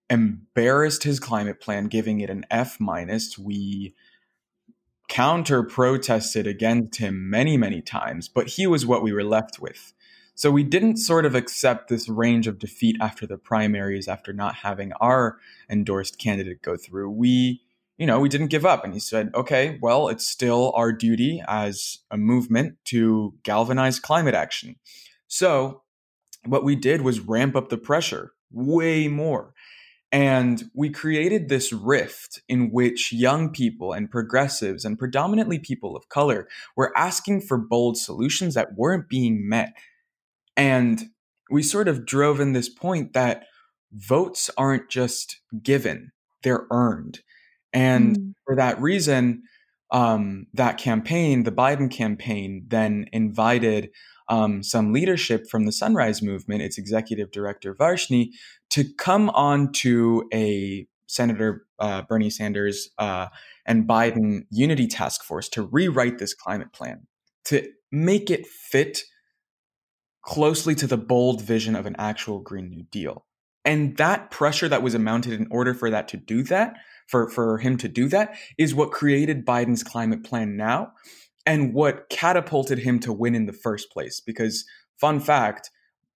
[0.10, 3.38] embarrassed his climate plan, giving it an F minus.
[3.38, 3.96] We
[5.08, 9.94] counter protested against him many, many times, but he was what we were left with.
[10.36, 14.56] So we didn't sort of accept this range of defeat after the primaries, after not
[14.56, 15.38] having our
[15.70, 17.10] endorsed candidate go through.
[17.10, 17.62] We
[17.98, 18.84] you know, we didn't give up.
[18.84, 24.36] And he said, okay, well, it's still our duty as a movement to galvanize climate
[24.36, 24.76] action.
[25.28, 25.82] So
[26.46, 29.54] what we did was ramp up the pressure way more.
[30.12, 36.08] And we created this rift in which young people and progressives and predominantly people of
[36.08, 39.74] color were asking for bold solutions that weren't being met.
[40.56, 41.10] And
[41.52, 43.48] we sort of drove in this point that
[43.92, 46.12] votes aren't just given,
[46.44, 47.20] they're earned.
[47.78, 48.34] And mm.
[48.44, 49.44] for that reason,
[49.92, 53.92] um, that campaign, the Biden campaign, then invited
[54.30, 58.32] um, some leadership from the Sunrise Movement, its executive director Varshini,
[58.72, 63.28] to come on to a Senator uh, Bernie Sanders uh,
[63.66, 67.06] and Biden unity task force to rewrite this climate plan,
[67.46, 69.04] to make it fit
[70.24, 73.24] closely to the bold vision of an actual Green New Deal.
[73.64, 76.76] And that pressure that was amounted in order for that to do that
[77.08, 80.92] for, for him to do that is what created Biden's climate plan now
[81.46, 84.20] and what catapulted him to win in the first place.
[84.20, 84.66] Because,
[84.98, 85.72] fun fact,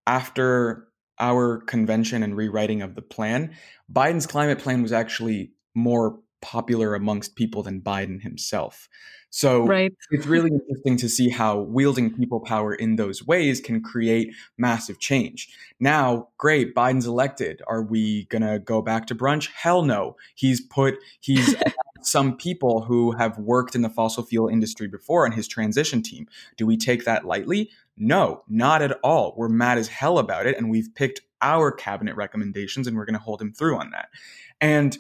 [0.08, 0.88] after
[1.20, 3.56] our convention and rewriting of the plan,
[3.92, 8.88] Biden's climate plan was actually more popular amongst people than Biden himself.
[9.30, 9.94] So right.
[10.12, 15.00] it's really interesting to see how wielding people power in those ways can create massive
[15.00, 15.50] change.
[15.80, 17.62] Now, great, Biden's elected.
[17.68, 19.50] Are we going to go back to brunch?
[19.54, 20.16] Hell no.
[20.36, 21.56] He's put, he's
[22.02, 26.28] some people who have worked in the fossil fuel industry before on his transition team.
[26.58, 27.70] Do we take that lightly?
[27.98, 29.34] No, not at all.
[29.38, 30.58] We're mad as hell about it.
[30.58, 34.10] And we've picked our cabinet recommendations and we're going to hold him through on that.
[34.60, 34.98] And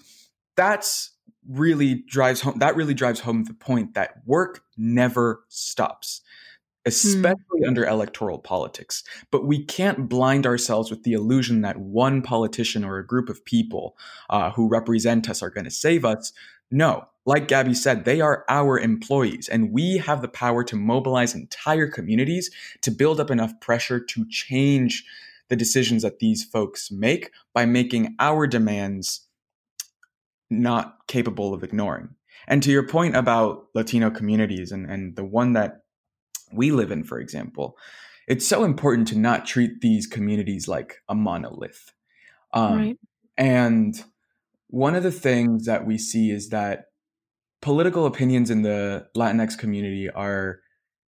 [0.55, 1.11] that's
[1.47, 6.21] really drives home that really drives home the point that work never stops
[6.85, 7.67] especially mm.
[7.67, 9.03] under electoral politics.
[9.31, 13.43] But we can't blind ourselves with the illusion that one politician or a group of
[13.45, 13.97] people
[14.29, 16.31] uh, who represent us are going to save us.
[16.71, 21.35] No, like Gabby said, they are our employees, and we have the power to mobilize
[21.35, 22.49] entire communities
[22.81, 25.03] to build up enough pressure to change
[25.49, 29.21] the decisions that these folks make by making our demands
[30.49, 32.09] not capable of ignoring.
[32.47, 35.81] And to your point about Latino communities and, and the one that
[36.51, 37.77] we live in, for example,
[38.27, 41.93] it's so important to not treat these communities like a monolith.
[42.53, 42.99] Um, right.
[43.37, 44.03] And
[44.67, 46.85] one of the things that we see is that
[47.61, 50.59] political opinions in the Latinx community are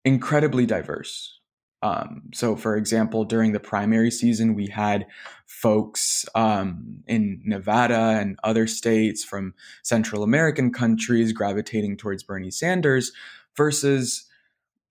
[0.05, 1.38] incredibly diverse.
[1.81, 5.07] Um, so, for example, during the primary season, we had
[5.45, 13.11] folks um, in Nevada and other states from Central American countries gravitating towards Bernie Sanders
[13.55, 14.25] versus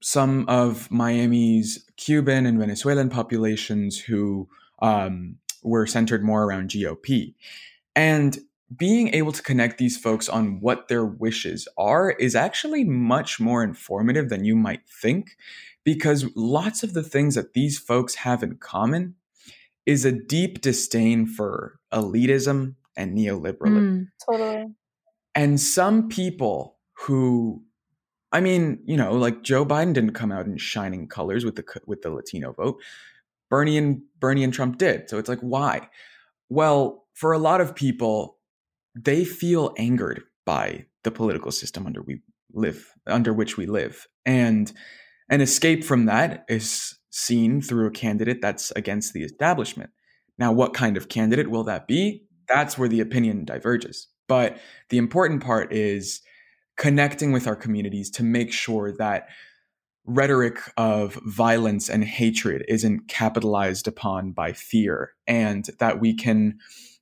[0.00, 4.48] some of Miami's Cuban and Venezuelan populations who
[4.80, 7.34] um, were centered more around GOP.
[7.96, 8.38] And
[8.76, 13.62] being able to connect these folks on what their wishes are is actually much more
[13.62, 15.36] informative than you might think,
[15.88, 19.14] because lots of the things that these folks have in common
[19.86, 23.56] is a deep disdain for elitism and neoliberalism.
[23.62, 24.66] Mm, totally.
[25.34, 27.62] And some people who
[28.32, 31.64] I mean, you know, like Joe Biden didn't come out in shining colors with the
[31.86, 32.82] with the Latino vote.
[33.48, 35.08] Bernie and Bernie and Trump did.
[35.08, 35.88] So it's like why?
[36.50, 38.36] Well, for a lot of people,
[38.94, 42.20] they feel angered by the political system under we
[42.52, 44.06] live under which we live.
[44.26, 44.70] And
[45.28, 49.90] an escape from that is seen through a candidate that's against the establishment.
[50.38, 52.24] Now, what kind of candidate will that be?
[52.48, 54.08] That's where the opinion diverges.
[54.28, 54.58] But
[54.90, 56.20] the important part is
[56.76, 59.28] connecting with our communities to make sure that
[60.04, 66.58] rhetoric of violence and hatred isn't capitalized upon by fear and that we can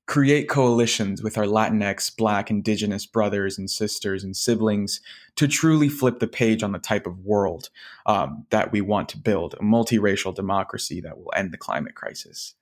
[0.07, 5.01] create coalitions with our Latinx, Black, Indigenous brothers and sisters and siblings
[5.35, 7.71] to truly flip the page on the type of world
[8.07, 12.55] um, that we want to build a multiracial democracy that will end the climate crisis.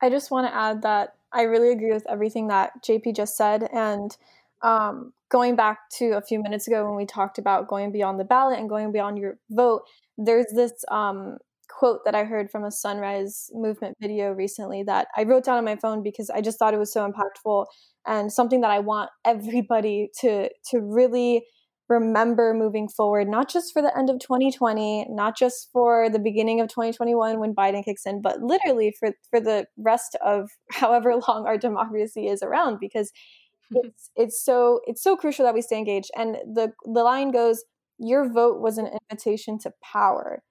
[0.00, 3.68] I just want to add that I really agree with everything that JP just said.
[3.72, 4.16] And
[4.62, 8.24] um, going back to a few minutes ago when we talked about going beyond the
[8.24, 9.82] ballot and going beyond your vote,
[10.16, 15.24] there's this um, quote that I heard from a Sunrise Movement video recently that I
[15.24, 17.66] wrote down on my phone because I just thought it was so impactful
[18.06, 21.44] and something that I want everybody to to really
[21.88, 26.60] remember moving forward, not just for the end of 2020, not just for the beginning
[26.60, 31.46] of 2021 when Biden kicks in, but literally for for the rest of however long
[31.46, 33.10] our democracy is around because
[33.70, 36.10] it's it's so it's so crucial that we stay engaged.
[36.16, 37.64] And the the line goes,
[37.98, 40.42] "Your vote was an invitation to power,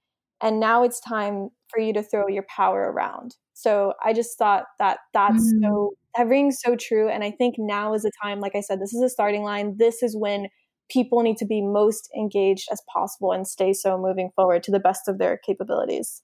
[0.41, 4.65] and now it's time for you to throw your power around." So I just thought
[4.79, 5.61] that that's mm.
[5.61, 7.09] so that rings so true.
[7.09, 8.39] And I think now is the time.
[8.39, 9.77] Like I said, this is a starting line.
[9.77, 10.47] This is when
[10.89, 14.79] people need to be most engaged as possible and stay so moving forward to the
[14.79, 16.21] best of their capabilities.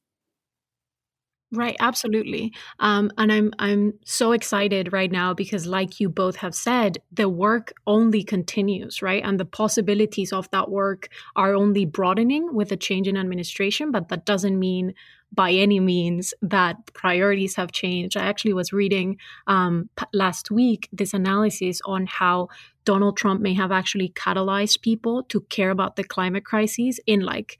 [1.55, 2.51] Right, absolutely.
[2.79, 7.29] Um, and I'm I'm so excited right now because, like you both have said, the
[7.29, 9.21] work only continues, right?
[9.23, 13.91] And the possibilities of that work are only broadening with a change in administration.
[13.91, 14.95] But that doesn't mean
[15.31, 18.17] by any means that priorities have changed.
[18.17, 22.47] I actually was reading um, last week this analysis on how
[22.83, 27.59] Donald Trump may have actually catalyzed people to care about the climate crisis in like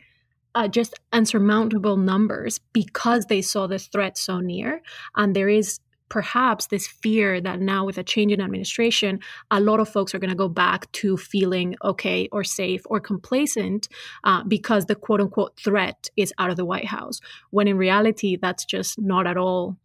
[0.55, 4.81] uh, just unsurmountable numbers because they saw the threat so near.
[5.15, 9.79] And there is perhaps this fear that now with a change in administration, a lot
[9.79, 13.87] of folks are going to go back to feeling okay or safe or complacent
[14.23, 17.19] uh, because the quote unquote threat is out of the White House.
[17.49, 19.77] When in reality, that's just not at all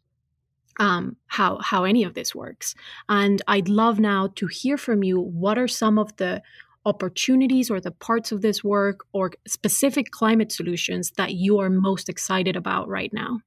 [0.78, 2.74] um, how how any of this works.
[3.08, 5.18] And I'd love now to hear from you.
[5.18, 6.42] What are some of the
[6.88, 12.08] opportunities or the parts of this work or specific climate solutions that you are most
[12.08, 13.40] excited about right now?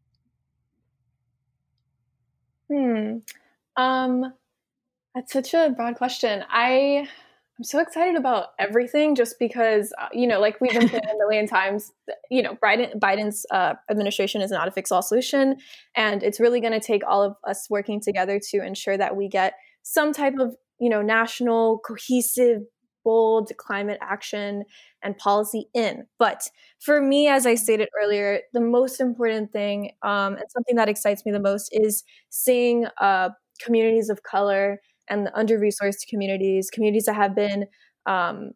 [2.69, 3.17] Hmm.
[3.75, 4.33] Um,
[5.15, 6.43] that's such a broad question.
[6.49, 7.07] I
[7.61, 11.17] I'm so excited about everything just because, uh, you know, like we've been saying a
[11.17, 11.91] million times,
[12.31, 15.57] you know, Biden, Biden's uh, administration is not a fix all solution.
[15.95, 19.27] And it's really going to take all of us working together to ensure that we
[19.27, 22.63] get some type of, you know, national cohesive
[23.03, 24.63] bold climate action
[25.03, 26.05] and policy in.
[26.19, 26.43] But
[26.79, 31.25] for me, as I stated earlier, the most important thing um, and something that excites
[31.25, 33.29] me the most is seeing uh,
[33.63, 34.79] communities of color
[35.09, 37.65] and the under resourced communities, communities that have been
[38.05, 38.51] um,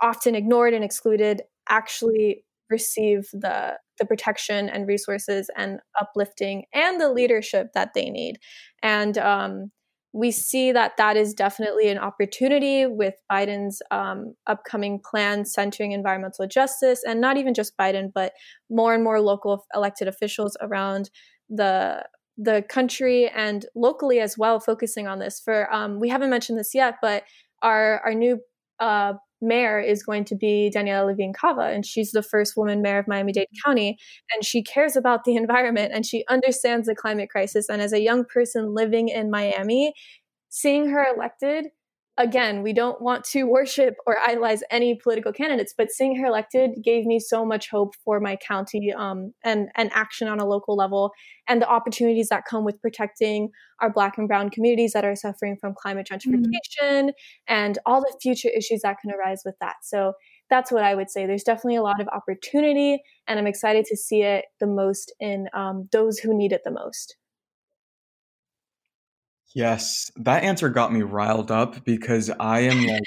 [0.00, 7.10] often ignored and excluded, actually receive the the protection and resources and uplifting and the
[7.10, 8.38] leadership that they need
[8.82, 9.70] and um,
[10.12, 16.46] we see that that is definitely an opportunity with Biden's um, upcoming plan centering environmental
[16.46, 18.32] justice, and not even just Biden, but
[18.70, 21.10] more and more local elected officials around
[21.48, 22.04] the
[22.40, 25.40] the country and locally as well, focusing on this.
[25.40, 27.24] For um, we haven't mentioned this yet, but
[27.62, 28.40] our our new
[28.80, 32.98] uh, mayor is going to be Daniela Levine Cava, and she's the first woman mayor
[32.98, 33.68] of Miami Dade mm-hmm.
[33.68, 33.98] County.
[34.34, 37.68] And she cares about the environment and she understands the climate crisis.
[37.68, 39.92] And as a young person living in Miami,
[40.48, 41.66] seeing her elected
[42.18, 46.72] again, we don't want to worship or idolize any political candidates, but seeing her elected
[46.84, 50.76] gave me so much hope for my county um, and, and action on a local
[50.76, 51.12] level
[51.48, 53.50] and the opportunities that come with protecting
[53.80, 56.50] our Black and Brown communities that are suffering from climate gentrification
[56.82, 57.08] mm-hmm.
[57.46, 59.76] and all the future issues that can arise with that.
[59.82, 60.14] So
[60.50, 61.26] that's what I would say.
[61.26, 65.46] There's definitely a lot of opportunity, and I'm excited to see it the most in
[65.54, 67.16] um, those who need it the most.
[69.54, 73.02] Yes, that answer got me riled up because I am like,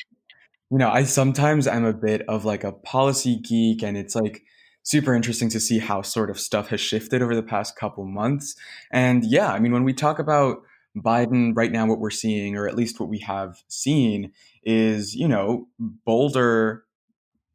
[0.71, 4.43] you know, I sometimes I'm a bit of like a policy geek and it's like
[4.83, 8.55] super interesting to see how sort of stuff has shifted over the past couple months.
[8.91, 10.63] And yeah, I mean, when we talk about
[10.97, 14.31] Biden right now, what we're seeing, or at least what we have seen,
[14.63, 16.83] is, you know, bolder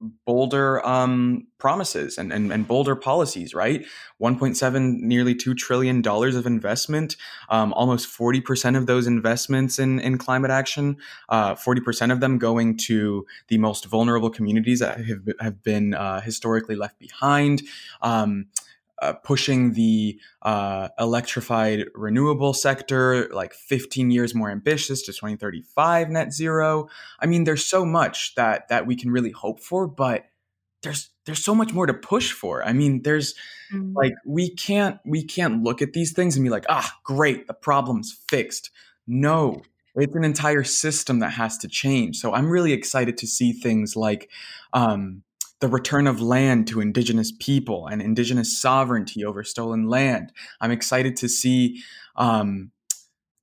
[0.01, 3.85] bolder um, promises and, and, and bolder policies, right?
[4.21, 7.17] 1.7, nearly $2 trillion of investment,
[7.49, 12.77] um, almost 40% of those investments in, in climate action, uh, 40% of them going
[12.79, 17.63] to the most vulnerable communities that have, have been uh, historically left behind.
[18.03, 18.47] Um,
[19.03, 26.33] uh, pushing the uh, electrified renewable sector like 15 years more ambitious to 2035 net
[26.33, 26.89] zero.
[27.21, 30.27] I mean, there's so much that that we can really hope for, but
[30.83, 32.65] there's there's so much more to push for.
[32.65, 33.35] I mean, there's
[33.73, 33.93] mm-hmm.
[33.95, 37.55] like we can't we can't look at these things and be like, ah, great, the
[37.55, 38.71] problem's fixed.
[39.07, 39.63] No,
[39.95, 42.19] it's an entire system that has to change.
[42.19, 44.31] So I'm really excited to see things like
[44.73, 45.23] um,
[45.61, 50.33] the return of land to indigenous people and indigenous sovereignty over stolen land.
[50.61, 51.83] I'm excited to see
[52.17, 52.73] um,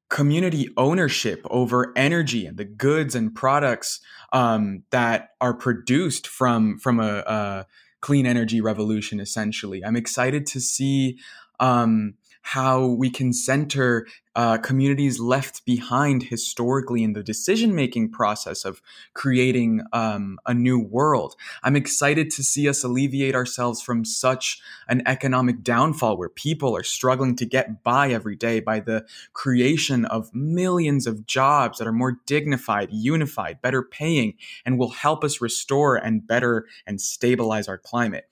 [0.09, 3.99] community ownership over energy and the goods and products
[4.31, 7.65] um, that are produced from from a, a,
[8.01, 9.19] clean energy revolution.
[9.19, 11.19] Essentially, I'm excited to see.
[11.59, 18.65] Um, how we can center uh, communities left behind historically in the decision making process
[18.65, 18.81] of
[19.13, 21.35] creating um, a new world.
[21.63, 26.83] I'm excited to see us alleviate ourselves from such an economic downfall where people are
[26.83, 31.93] struggling to get by every day by the creation of millions of jobs that are
[31.93, 34.33] more dignified, unified, better paying,
[34.65, 38.25] and will help us restore and better and stabilize our climate.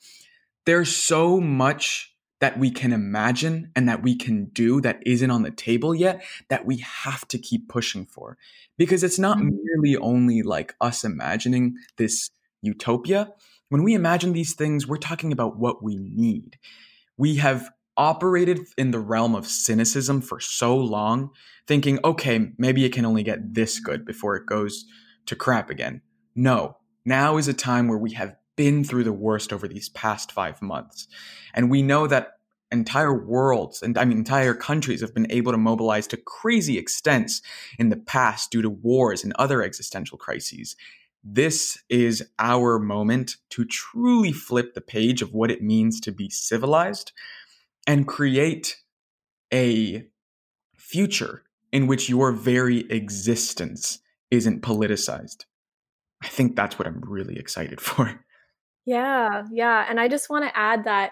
[0.66, 2.11] There's so much
[2.42, 6.24] that we can imagine and that we can do that isn't on the table yet
[6.50, 8.38] that we have to keep pushing for.
[8.78, 9.56] Because it's not mm-hmm.
[9.64, 12.32] merely only like us imagining this
[12.62, 13.32] utopia.
[13.70, 16.58] When we imagine these things we're talking about what we need.
[17.16, 21.30] We have operated in the realm of cynicism for so long
[21.68, 24.86] thinking okay maybe it can only get this good before it goes
[25.28, 26.02] to crap again.
[26.36, 26.78] No.
[27.06, 30.62] Now is a time where we have been through the worst over these past five
[30.62, 31.08] months.
[31.54, 32.38] And we know that
[32.72, 37.42] entire worlds and I mean entire countries have been able to mobilize to crazy extents
[37.78, 40.76] in the past due to wars and other existential crises.
[41.24, 46.30] This is our moment to truly flip the page of what it means to be
[46.30, 47.12] civilized
[47.86, 48.78] and create
[49.54, 50.06] a
[50.76, 54.00] future in which your very existence
[54.30, 55.46] isn't politicized.
[56.24, 58.24] I think that's what I'm really excited for.
[58.86, 59.86] Yeah, yeah.
[59.90, 61.12] And I just want to add that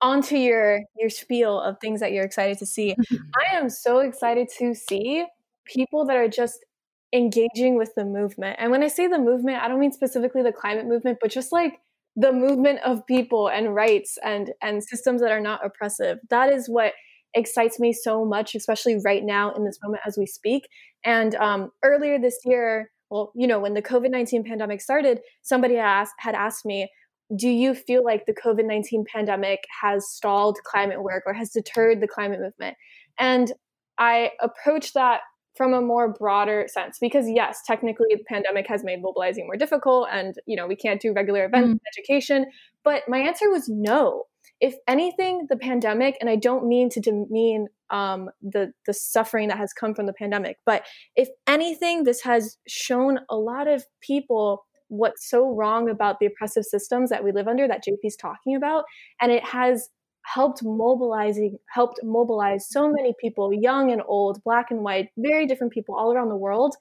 [0.00, 2.94] onto your your spiel of things that you're excited to see.
[3.36, 5.24] I am so excited to see
[5.64, 6.64] people that are just
[7.12, 8.56] engaging with the movement.
[8.58, 11.52] And when I say the movement, I don't mean specifically the climate movement, but just
[11.52, 11.78] like
[12.16, 16.18] the movement of people and rights and and systems that are not oppressive.
[16.30, 16.92] That is what
[17.34, 20.68] excites me so much, especially right now in this moment as we speak.
[21.04, 25.76] And um, earlier this year, well, you know, when the COVID nineteen pandemic started, somebody
[25.76, 26.90] asked, had asked me,
[27.36, 32.00] do you feel like the COVID 19 pandemic has stalled climate work or has deterred
[32.00, 32.76] the climate movement?
[33.18, 33.52] And
[33.98, 35.20] I approach that
[35.56, 40.08] from a more broader sense because yes technically the pandemic has made mobilizing more difficult
[40.10, 41.78] and you know we can't do regular events mm.
[41.96, 42.46] education
[42.82, 44.24] but my answer was no
[44.60, 49.58] if anything the pandemic and i don't mean to demean um, the the suffering that
[49.58, 54.64] has come from the pandemic but if anything this has shown a lot of people
[54.88, 58.84] what's so wrong about the oppressive systems that we live under that jp's talking about.
[59.20, 59.88] And it has
[60.24, 65.72] helped mobilizing helped mobilize so many people young and old black and white very different
[65.72, 66.74] people all around the world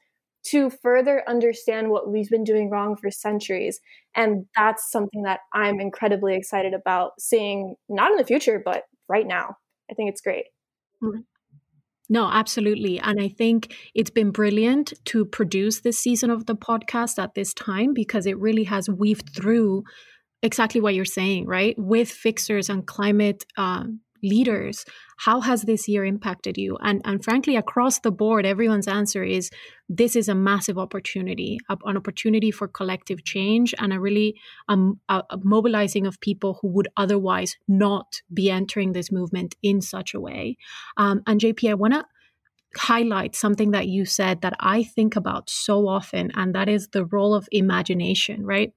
[0.45, 3.79] to further understand what we've been doing wrong for centuries.
[4.15, 9.27] And that's something that i'm incredibly excited about seeing not in the future but right
[9.27, 9.57] now.
[9.91, 10.45] I think it's great.
[11.03, 11.21] Mm-hmm.
[12.09, 12.99] No, absolutely.
[12.99, 17.53] And I think it's been brilliant to produce this season of the podcast at this
[17.53, 19.83] time because it really has weaved through
[20.41, 21.75] exactly what you're saying, right?
[21.77, 23.85] With fixers and climate uh,
[24.21, 24.85] leaders,
[25.25, 26.77] how has this year impacted you?
[26.81, 29.49] And and frankly, across the board, everyone's answer is
[29.87, 34.35] this is a massive opportunity, an opportunity for collective change, and a really
[34.67, 39.81] um, a, a mobilizing of people who would otherwise not be entering this movement in
[39.81, 40.57] such a way.
[40.97, 42.05] Um, and JP, I want to
[42.75, 47.05] highlight something that you said that I think about so often, and that is the
[47.05, 48.73] role of imagination, right?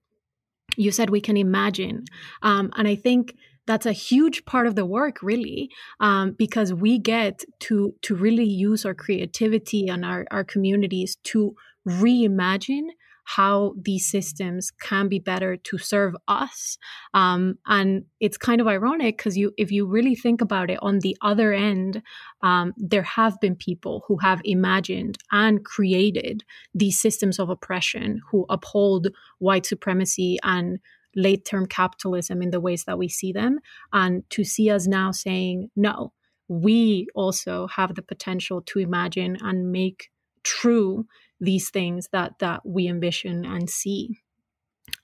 [0.77, 2.05] you said we can imagine
[2.43, 3.35] um, and i think
[3.67, 8.45] that's a huge part of the work really um, because we get to to really
[8.45, 11.55] use our creativity and our, our communities to
[11.87, 12.89] reimagine
[13.27, 16.79] how these systems can be better to serve us.
[17.13, 21.01] Um, and it's kind of ironic because you if you really think about it on
[21.01, 22.03] the other end
[22.43, 28.47] um, there have been people who have imagined and created these systems of oppression who
[28.49, 29.09] uphold
[29.39, 30.79] white supremacy and
[31.17, 33.59] late term capitalism in the ways that we see them
[33.93, 36.13] and to see us now saying no
[36.49, 40.11] we also have the potential to imagine and make
[40.45, 41.07] true
[41.41, 44.19] these things that that we envision and see.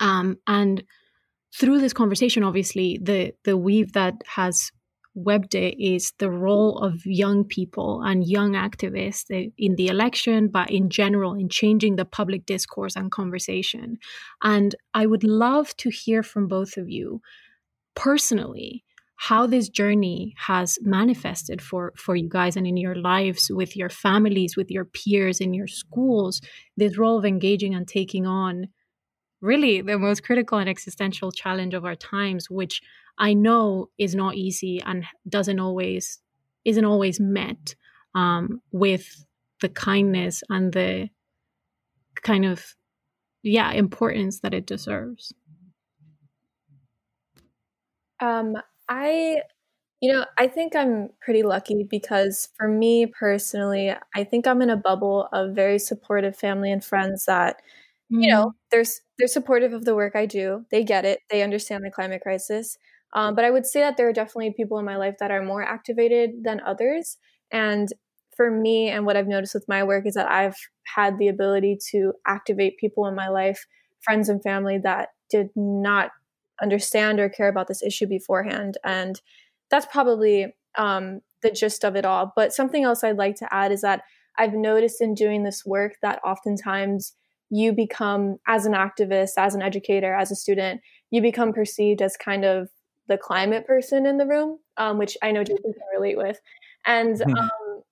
[0.00, 0.84] Um, and
[1.54, 4.72] through this conversation obviously the the weave that has
[5.14, 10.88] webbed is the role of young people and young activists in the election but in
[10.88, 13.98] general in changing the public discourse and conversation.
[14.42, 17.20] And i would love to hear from both of you
[17.94, 18.84] personally
[19.16, 23.88] how this journey has manifested for for you guys and in your lives with your
[23.88, 26.40] families with your peers in your schools
[26.76, 28.66] this role of engaging and taking on
[29.42, 32.80] really the most critical and existential challenge of our times which
[33.18, 36.20] i know is not easy and doesn't always
[36.64, 37.74] isn't always met
[38.14, 39.24] um, with
[39.60, 41.08] the kindness and the
[42.22, 42.74] kind of
[43.42, 45.32] yeah importance that it deserves.
[48.20, 48.56] Um,
[48.88, 49.42] I,
[50.00, 54.70] you know, I think I'm pretty lucky because for me personally, I think I'm in
[54.70, 57.62] a bubble of very supportive family and friends that,
[58.20, 58.52] you know, mm.
[58.70, 58.84] they're
[59.18, 60.64] they're supportive of the work I do.
[60.70, 61.20] They get it.
[61.30, 62.76] They understand the climate crisis.
[63.14, 65.42] Um, but I would say that there are definitely people in my life that are
[65.42, 67.18] more activated than others.
[67.50, 67.88] And
[68.36, 71.78] for me, and what I've noticed with my work is that I've had the ability
[71.90, 73.66] to activate people in my life,
[74.00, 76.10] friends and family that did not
[76.62, 78.78] understand or care about this issue beforehand.
[78.84, 79.20] And
[79.70, 82.32] that's probably um, the gist of it all.
[82.34, 84.02] But something else I'd like to add is that
[84.38, 87.12] I've noticed in doing this work that oftentimes
[87.52, 90.80] you become, as an activist, as an educator, as a student,
[91.10, 92.70] you become perceived as kind of
[93.08, 96.40] the climate person in the room, um, which I know Jason can relate with.
[96.86, 97.36] And hmm.
[97.36, 97.82] um,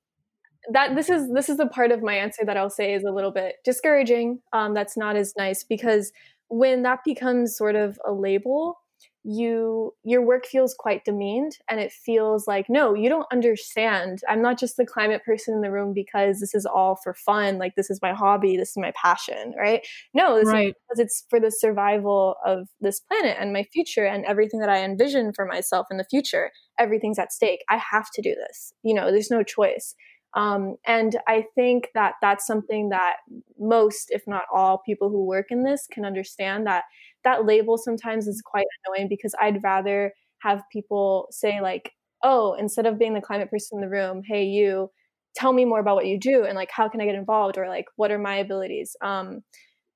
[0.73, 3.13] that this is this is the part of my answer that I'll say is a
[3.13, 4.41] little bit discouraging.
[4.55, 6.11] Um, that's not as nice because
[6.49, 8.80] when that becomes sort of a label
[9.23, 14.21] you your work feels quite demeaned and it feels like no you don't understand.
[14.29, 17.59] I'm not just the climate person in the room because this is all for fun
[17.59, 19.87] like this is my hobby this is my passion right?
[20.15, 20.69] No this right.
[20.69, 24.71] is because it's for the survival of this planet and my future and everything that
[24.71, 26.51] i envision for myself in the future.
[26.79, 27.61] Everything's at stake.
[27.69, 28.73] I have to do this.
[28.83, 29.95] You know there's no choice.
[30.35, 33.17] Um, and I think that that's something that
[33.59, 36.85] most, if not all, people who work in this can understand that
[37.25, 41.93] that label sometimes is quite annoying because I'd rather have people say, like,
[42.23, 44.91] oh, instead of being the climate person in the room, hey, you,
[45.35, 47.69] tell me more about what you do and like, how can I get involved or
[47.69, 48.97] like, what are my abilities?
[49.01, 49.43] Um,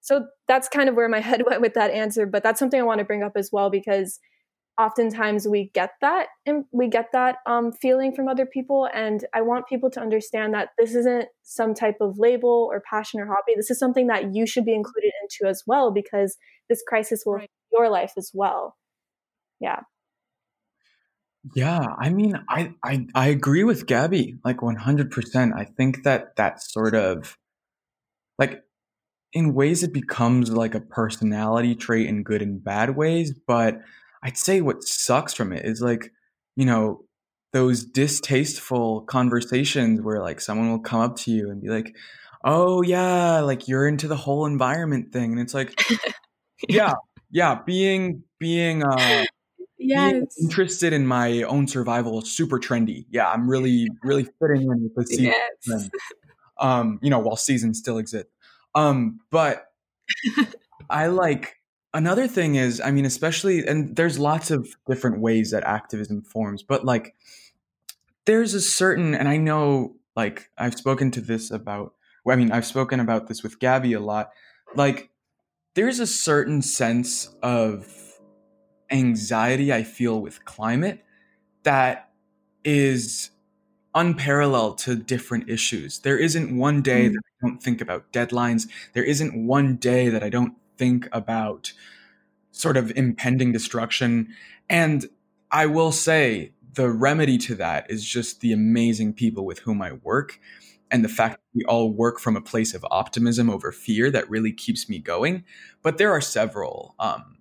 [0.00, 2.26] so that's kind of where my head went with that answer.
[2.26, 4.20] But that's something I want to bring up as well because
[4.78, 9.40] oftentimes we get that and we get that um, feeling from other people and i
[9.40, 13.54] want people to understand that this isn't some type of label or passion or hobby
[13.56, 16.36] this is something that you should be included into as well because
[16.68, 17.50] this crisis will right.
[17.72, 18.76] your life as well
[19.60, 19.80] yeah
[21.54, 25.52] Yeah, I mean, I, I I agree with Gabby like 100%.
[25.54, 27.36] I think that that sort of
[28.38, 28.62] like
[29.34, 33.80] in ways it becomes like a personality trait in good and bad ways, but
[34.24, 36.10] I'd say what sucks from it is like,
[36.56, 37.04] you know,
[37.52, 41.94] those distasteful conversations where like someone will come up to you and be like,
[42.44, 45.78] "Oh yeah, like you're into the whole environment thing." And it's like,
[46.68, 46.94] yeah,
[47.30, 49.24] yeah, being being uh
[49.94, 50.36] being Yes.
[50.40, 53.06] interested in my own survival is super trendy.
[53.10, 55.32] Yeah, I'm really really fitting in with the season
[55.68, 55.90] Yes.
[56.58, 58.28] Um, you know, while seasons still exist.
[58.74, 59.66] Um, but
[60.90, 61.56] I like
[61.94, 66.62] another thing is, I mean, especially and there's lots of different ways that activism forms,
[66.62, 67.14] but like
[68.26, 71.94] there's a certain and I know like I've spoken to this about
[72.28, 74.30] I mean, I've spoken about this with Gabby a lot.
[74.74, 75.10] Like
[75.74, 77.86] there's a certain sense of
[78.90, 81.04] anxiety I feel with climate
[81.62, 82.10] that
[82.64, 83.30] is
[83.94, 86.00] unparalleled to different issues.
[86.00, 87.42] There isn't one day that Mm.
[87.42, 88.68] I don't think about deadlines.
[88.94, 91.72] There isn't one day that I don't think about
[92.52, 94.28] sort of impending destruction.
[94.68, 95.06] And
[95.50, 99.92] I will say the remedy to that is just the amazing people with whom I
[99.92, 100.40] work
[100.90, 104.28] and the fact that we all work from a place of optimism over fear that
[104.30, 105.44] really keeps me going.
[105.82, 107.38] But there are several, um,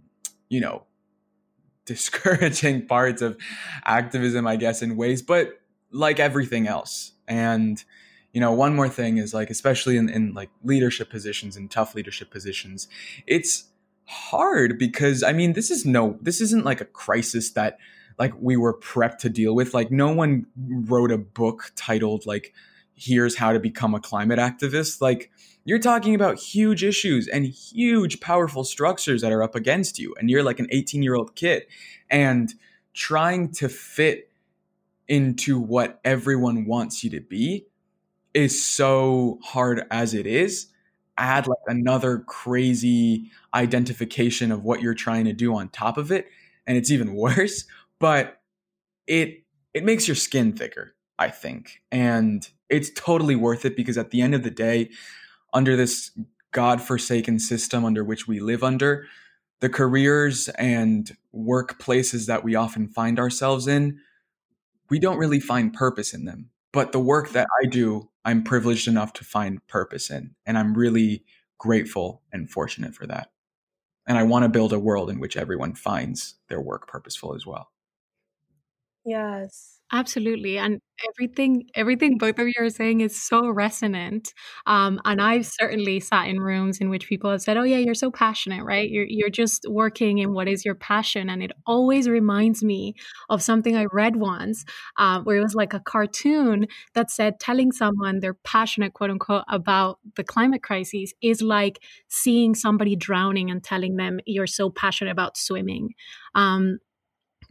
[0.49, 0.85] you know,
[1.85, 3.37] discouraging parts of
[3.83, 5.59] activism, I guess, in ways, but
[5.91, 7.11] like everything else.
[7.27, 7.83] And,
[8.33, 11.95] you know, one more thing is like, especially in, in like leadership positions and tough
[11.95, 12.87] leadership positions,
[13.27, 13.65] it's
[14.05, 17.77] hard because I mean, this is no, this isn't like a crisis that
[18.19, 19.73] like we were prepped to deal with.
[19.73, 22.53] Like, no one wrote a book titled like,
[22.95, 25.01] here's how to become a climate activist.
[25.01, 25.31] Like,
[25.65, 30.29] you're talking about huge issues and huge powerful structures that are up against you and
[30.29, 31.63] you're like an 18 year old kid
[32.09, 32.53] and
[32.93, 34.29] trying to fit
[35.07, 37.65] into what everyone wants you to be
[38.33, 40.67] is so hard as it is
[41.17, 46.27] add like another crazy identification of what you're trying to do on top of it
[46.65, 47.65] and it's even worse
[47.99, 48.41] but
[49.07, 54.11] it it makes your skin thicker i think and it's totally worth it because at
[54.11, 54.89] the end of the day
[55.53, 56.11] under this
[56.51, 59.05] god-forsaken system under which we live under
[59.59, 63.99] the careers and workplaces that we often find ourselves in
[64.89, 67.67] we don't really find purpose in them but the work that mm-hmm.
[67.67, 71.23] i do i'm privileged enough to find purpose in and i'm really
[71.57, 73.31] grateful and fortunate for that.
[74.05, 77.45] And i want to build a world in which everyone finds their work purposeful as
[77.45, 77.71] well.
[79.05, 79.79] Yes.
[79.95, 80.57] Absolutely.
[80.57, 84.33] And everything everything both of you are saying is so resonant.
[84.65, 87.93] Um, and I've certainly sat in rooms in which people have said, Oh yeah, you're
[87.93, 88.89] so passionate, right?
[88.89, 91.29] You're you're just working in what is your passion.
[91.29, 92.95] And it always reminds me
[93.29, 94.65] of something I read once,
[94.97, 96.65] uh, where it was like a cartoon
[96.95, 102.55] that said telling someone they're passionate, quote unquote, about the climate crisis is like seeing
[102.55, 105.89] somebody drowning and telling them you're so passionate about swimming.
[106.35, 106.79] Um,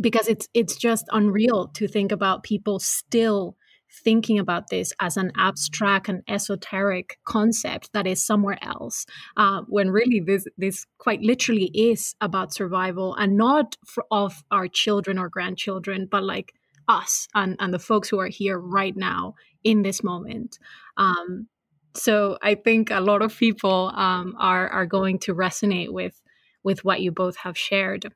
[0.03, 3.57] because it's it's just unreal to think about people still
[4.05, 9.05] thinking about this as an abstract and esoteric concept that is somewhere else
[9.37, 14.67] uh, when really this this quite literally is about survival and not for, of our
[14.67, 16.53] children or grandchildren but like
[16.89, 20.59] us and, and the folks who are here right now in this moment.
[20.97, 21.49] Um,
[21.95, 26.21] so i think a lot of people um, are are going to resonate with
[26.63, 28.11] with what you both have shared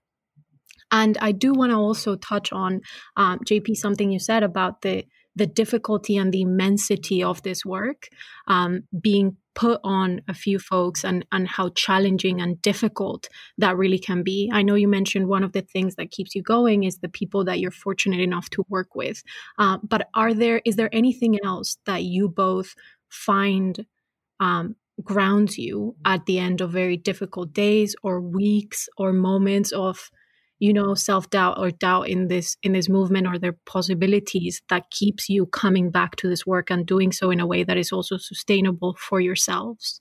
[0.91, 2.80] and I do want to also touch on,
[3.16, 5.05] um, JP, something you said about the
[5.37, 8.09] the difficulty and the immensity of this work
[8.47, 13.28] um, being put on a few folks and and how challenging and difficult
[13.59, 14.51] that really can be.
[14.53, 17.45] I know you mentioned one of the things that keeps you going is the people
[17.45, 19.22] that you're fortunate enough to work with.
[19.59, 22.74] Uh, but are there is there anything else that you both
[23.09, 23.87] find
[24.41, 30.11] um, grounds you at the end of very difficult days or weeks or moments of
[30.59, 35.29] you know self-doubt or doubt in this in this movement or their possibilities that keeps
[35.29, 38.17] you coming back to this work and doing so in a way that is also
[38.17, 40.01] sustainable for yourselves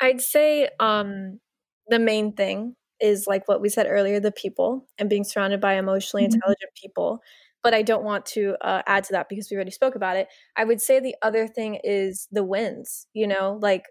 [0.00, 1.40] I'd say um,
[1.88, 5.74] the main thing is like what we said earlier the people and being surrounded by
[5.74, 6.24] emotionally Mhm.
[6.24, 7.20] intelligent people.
[7.62, 10.28] But I don't want to uh, add to that because we already spoke about it.
[10.56, 13.84] I would say the other thing is the wins, you know, like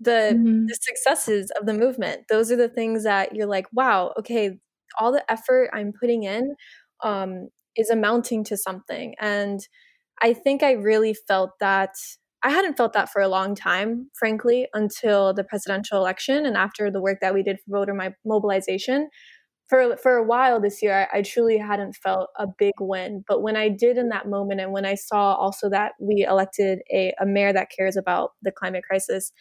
[0.00, 0.66] the Mhm.
[0.68, 2.22] the successes of the movement.
[2.28, 4.58] Those are the things that you're like, wow, okay,
[5.00, 6.54] all the effort I'm putting in
[7.04, 9.14] um, is amounting to something.
[9.20, 9.60] And
[10.22, 11.94] I think I really felt that.
[12.42, 16.90] I hadn't felt that for a long time, frankly, until the presidential election and after
[16.90, 17.94] the work that we did for voter
[18.24, 19.08] mobilization.
[19.68, 23.24] for for a while this year, I, I, truly hadn't felt a big win.
[23.28, 26.80] But when I did in that moment, and when I saw also that we elected
[26.92, 29.32] a, a mayor that cares about the climate crisis,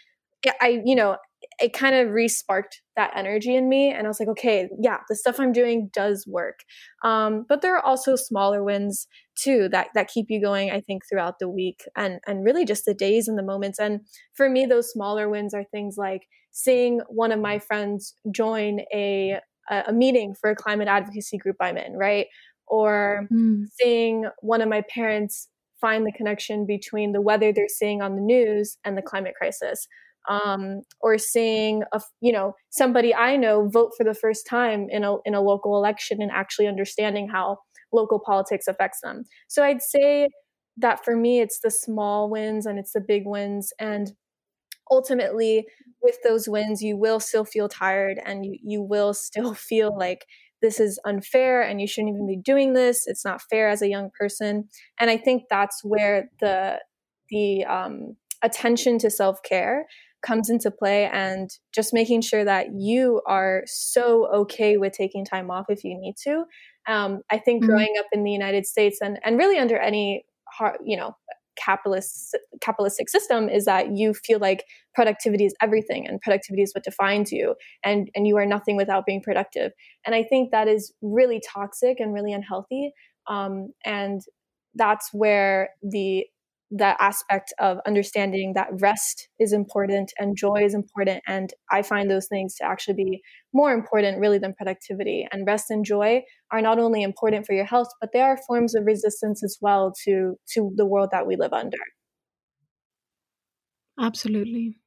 [0.61, 1.17] I you know
[1.59, 5.15] it kind of re-sparked that energy in me, and I was like, okay, yeah, the
[5.15, 6.59] stuff I'm doing does work.
[7.03, 10.71] Um, but there are also smaller wins too that that keep you going.
[10.71, 13.79] I think throughout the week and and really just the days and the moments.
[13.79, 14.01] And
[14.33, 19.39] for me, those smaller wins are things like seeing one of my friends join a
[19.69, 22.27] a, meeting for a climate advocacy group I'm in, right?
[22.67, 23.65] Or mm.
[23.79, 25.49] seeing one of my parents
[25.81, 29.88] find the connection between the weather they're seeing on the news and the climate crisis.
[30.30, 35.03] Um, or seeing a you know somebody I know vote for the first time in
[35.03, 37.59] a in a local election and actually understanding how
[37.93, 39.23] local politics affects them.
[39.47, 40.30] So I'd say
[40.78, 44.11] that for me, it's the small wins and it's the big wins, and
[44.91, 45.65] ultimately
[46.01, 50.26] with those wins you will still feel tired and you, you will still feel like
[50.61, 53.05] this is unfair and you shouldn't even be doing this.
[53.07, 54.67] It's not fair as a young person.
[54.99, 56.80] And i think that's where the
[57.30, 59.86] the um, attention to self-care
[60.26, 65.51] comes into play and just making sure that you are so okay with taking time
[65.51, 66.45] off if you need to.
[66.88, 67.71] Um, i think mm-hmm.
[67.71, 70.23] growing up in the united states and, and really under any
[70.84, 71.15] you know
[71.55, 76.84] capitalist capitalistic system is that you feel like productivity is everything and productivity is what
[76.84, 79.71] defines you and and you are nothing without being productive.
[80.05, 82.91] And i think that is really toxic and really unhealthy.
[83.28, 84.21] Um, and
[84.76, 86.26] that's where the
[86.72, 91.22] that aspect of understanding that rest is important and joy is important.
[91.28, 93.22] And I find those things to actually be
[93.53, 95.28] more important, really, than productivity.
[95.32, 98.76] And rest and joy are not only important for your health, but they are forms
[98.76, 101.78] of resistance as well to, to the world that we live under.
[103.99, 104.78] Absolutely.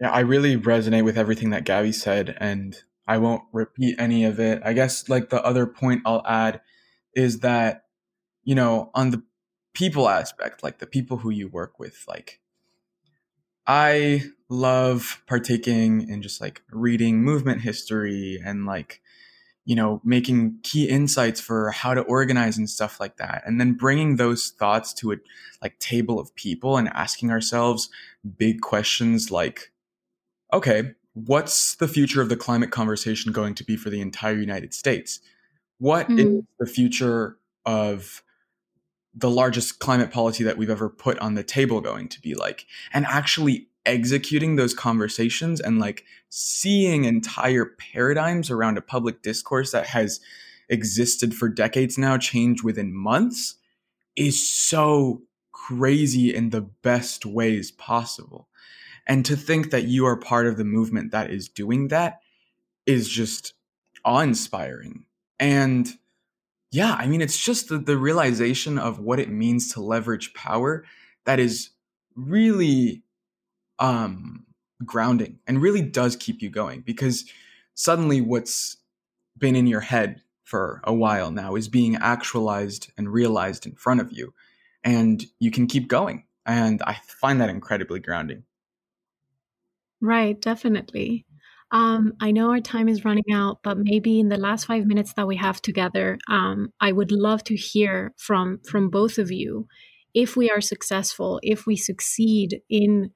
[0.00, 2.76] Yeah, I really resonate with everything that Gabby said, and
[3.06, 4.62] I won't repeat any of it.
[4.64, 6.60] I guess, like, the other point I'll add
[7.14, 7.82] is that,
[8.44, 9.22] you know, on the
[9.76, 12.40] people aspect, like the people who you work with, like
[13.66, 19.02] I love partaking in just like reading movement history and like,
[19.66, 23.42] you know, making key insights for how to organize and stuff like that.
[23.44, 25.16] And then bringing those thoughts to a
[25.60, 27.90] like table of people and asking ourselves
[28.38, 29.72] big questions like,
[30.54, 34.72] okay, what's the future of the climate conversation going to be for the entire United
[34.72, 35.20] States?
[35.78, 36.18] What mm-hmm.
[36.18, 38.22] is the future of
[39.16, 42.66] the largest climate policy that we've ever put on the table going to be like
[42.92, 49.86] and actually executing those conversations and like seeing entire paradigms around a public discourse that
[49.86, 50.20] has
[50.68, 53.54] existed for decades now change within months
[54.16, 58.48] is so crazy in the best ways possible.
[59.06, 62.20] And to think that you are part of the movement that is doing that
[62.86, 63.54] is just
[64.04, 65.04] awe-inspiring.
[65.38, 65.88] And
[66.70, 70.84] yeah, I mean, it's just the, the realization of what it means to leverage power
[71.24, 71.70] that is
[72.14, 73.02] really
[73.78, 74.46] um,
[74.84, 77.24] grounding and really does keep you going because
[77.74, 78.78] suddenly what's
[79.38, 84.00] been in your head for a while now is being actualized and realized in front
[84.00, 84.32] of you
[84.84, 88.44] and you can keep going and i find that incredibly grounding.
[90.00, 91.26] Right definitely
[91.72, 95.12] um, I know our time is running out, but maybe in the last five minutes
[95.14, 99.66] that we have together, um, I would love to hear from from both of you
[100.14, 103.10] if we are successful, if we succeed in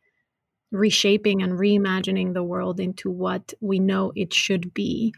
[0.72, 5.14] reshaping and reimagining the world into what we know it should be.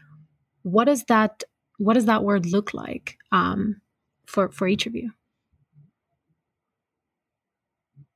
[0.63, 1.43] What does that
[1.77, 3.81] what does that word look like um,
[4.27, 5.11] for for each of you?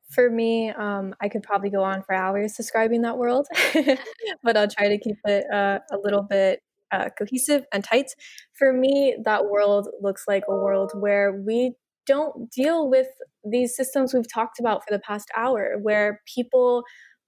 [0.09, 3.47] For me, um, I could probably go on for hours describing that world,
[4.43, 8.11] but I'll try to keep it uh, a little bit uh, cohesive and tight.
[8.57, 11.73] For me, that world looks like a world where we
[12.05, 13.07] don't deal with
[13.43, 16.83] these systems we've talked about for the past hour, where people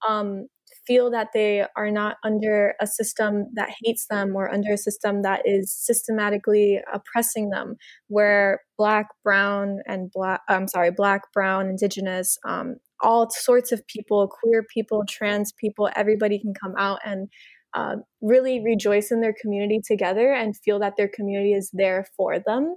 [0.08, 0.46] um,
[0.90, 5.22] feel that they are not under a system that hates them or under a system
[5.22, 7.76] that is systematically oppressing them,
[8.08, 14.28] where black, brown, and black, I'm sorry, black, brown, indigenous, um, all sorts of people,
[14.42, 17.28] queer people, trans people, everybody can come out and
[17.72, 22.40] uh, really rejoice in their community together and feel that their community is there for
[22.44, 22.74] them.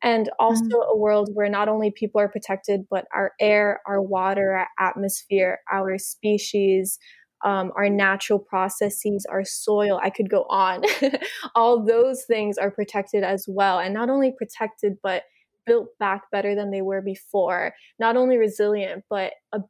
[0.00, 0.92] And also mm-hmm.
[0.92, 5.58] a world where not only people are protected, but our air, our water, our atmosphere,
[5.72, 7.00] our species,
[7.44, 10.82] um, our natural processes, our soil, I could go on.
[11.54, 13.78] All those things are protected as well.
[13.78, 15.22] And not only protected, but
[15.66, 17.74] built back better than they were before.
[17.98, 19.60] Not only resilient, but a,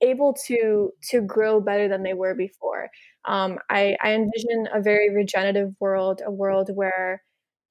[0.00, 2.90] able to to grow better than they were before.
[3.24, 7.22] Um, I, I envision a very regenerative world, a world where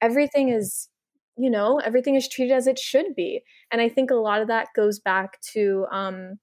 [0.02, 0.90] everything is
[1.38, 3.42] you know everything is treated as it should be
[3.72, 6.38] and i think a lot of that goes back to um,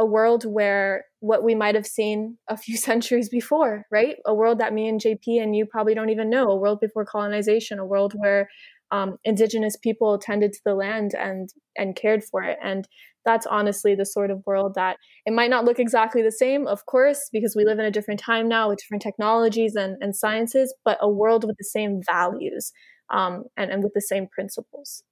[0.00, 4.58] a world where what we might have seen a few centuries before right a world
[4.58, 7.86] that me and jp and you probably don't even know a world before colonization a
[7.86, 8.48] world where
[8.92, 12.88] um, indigenous people tended to the land and and cared for it and
[13.24, 14.96] that's honestly the sort of world that
[15.26, 18.18] it might not look exactly the same of course because we live in a different
[18.18, 22.72] time now with different technologies and, and sciences but a world with the same values
[23.10, 25.02] um, and, and with the same principles.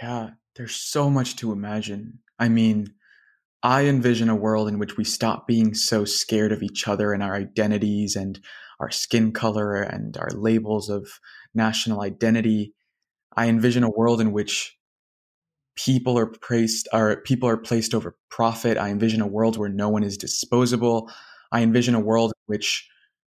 [0.00, 2.20] Yeah, there's so much to imagine.
[2.38, 2.94] I mean,
[3.62, 7.22] I envision a world in which we stop being so scared of each other and
[7.22, 8.38] our identities and
[8.80, 11.18] our skin color and our labels of
[11.54, 12.74] national identity.
[13.36, 14.76] I envision a world in which
[15.74, 18.78] people are placed are people are placed over profit.
[18.78, 21.10] I envision a world where no one is disposable.
[21.50, 22.88] I envision a world in which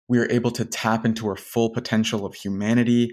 [0.08, 3.10] we are able to tap into our full potential of humanity.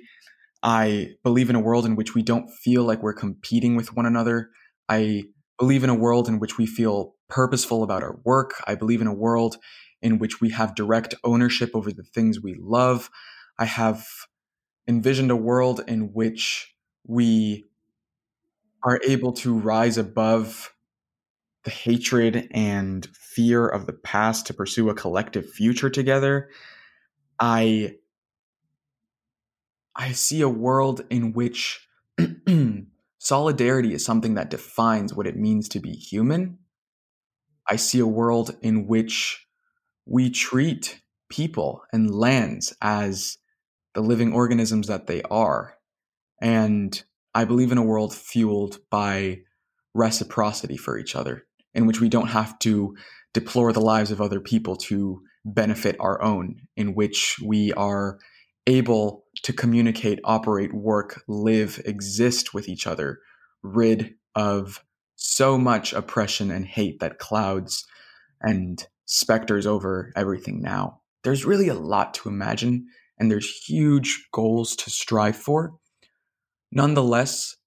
[0.62, 4.06] I believe in a world in which we don't feel like we're competing with one
[4.06, 4.50] another.
[4.90, 5.24] I
[5.60, 8.54] believe in a world in which we feel purposeful about our work.
[8.66, 9.58] I believe in a world
[10.02, 13.10] in which we have direct ownership over the things we love.
[13.58, 14.06] I have
[14.88, 16.74] envisioned a world in which
[17.06, 17.66] we
[18.84, 20.74] are able to rise above
[21.66, 26.50] the hatred and fear of the past to pursue a collective future together.
[27.40, 27.96] I
[29.96, 31.86] I see a world in which
[33.20, 36.58] solidarity is something that defines what it means to be human.
[37.70, 39.46] I see a world in which
[40.06, 43.38] we treat people and lands as
[43.94, 45.76] the living organisms that they are.
[46.42, 47.02] And
[47.36, 49.40] I believe in a world fueled by
[49.94, 51.44] reciprocity for each other,
[51.74, 52.96] in which we don't have to
[53.34, 58.18] deplore the lives of other people to benefit our own, in which we are
[58.70, 63.20] able to communicate, operate, work, live, exist with each other,
[63.64, 64.84] rid of
[65.16, 67.86] so much oppression and hate that clouds
[68.42, 71.02] and specters over everything now.
[71.24, 75.74] There's really a lot to imagine, and there's huge goals to strive for.
[76.72, 77.58] Nonetheless,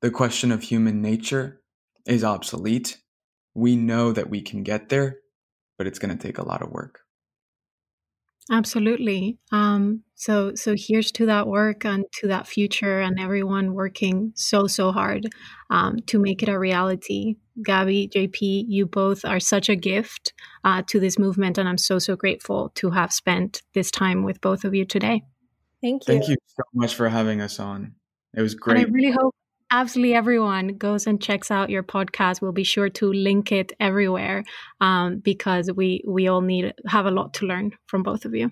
[0.00, 1.60] the question of human nature
[2.06, 2.98] is obsolete.
[3.54, 5.18] We know that we can get there,
[5.76, 7.00] but it's going to take a lot of work.
[8.50, 9.38] Absolutely.
[9.52, 14.66] Um, so so here's to that work and to that future and everyone working so
[14.66, 15.26] so hard
[15.70, 17.36] um, to make it a reality.
[17.64, 20.32] Gabby, JP, you both are such a gift
[20.64, 24.40] uh, to this movement, and I'm so so grateful to have spent this time with
[24.40, 25.22] both of you today.
[25.80, 26.14] Thank you.
[26.14, 27.94] Thank you so much for having us on.
[28.36, 28.76] It was great.
[28.76, 29.34] And I really hope
[29.80, 32.40] absolutely everyone goes and checks out your podcast.
[32.40, 34.44] We'll be sure to link it everywhere
[34.80, 38.50] um, because we we all need have a lot to learn from both of you.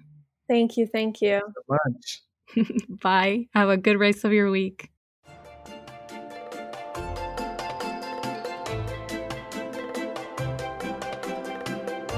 [0.48, 1.40] Thank you thank you.
[1.40, 2.68] So much.
[3.02, 3.46] Bye.
[3.54, 4.88] Have a good rest of your week.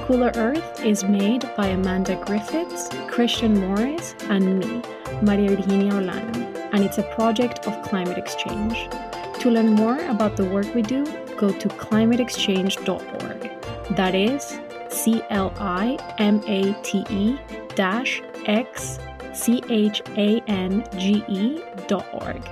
[0.06, 4.82] Cooler Earth is made by Amanda Griffiths, Christian Morris, and me,
[5.22, 6.43] Maria Virginia Olano
[6.74, 8.90] and it's a project of Climate XChange.
[9.38, 11.06] To learn more about the work we do,
[11.38, 13.96] go to climate-xchange.org.
[13.96, 14.58] That is
[14.90, 17.38] C L I M A T E
[17.76, 18.98] dash X
[19.32, 22.42] C H A N G E dot org.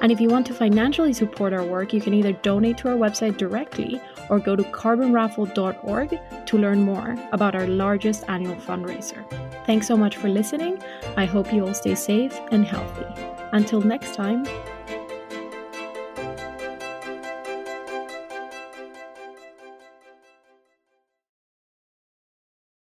[0.00, 2.96] And if you want to financially support our work, you can either donate to our
[2.96, 9.24] website directly or go to carbonraffle.org to learn more about our largest annual fundraiser.
[9.66, 10.82] Thanks so much for listening.
[11.16, 13.06] I hope you all stay safe and healthy.
[13.52, 14.44] Until next time,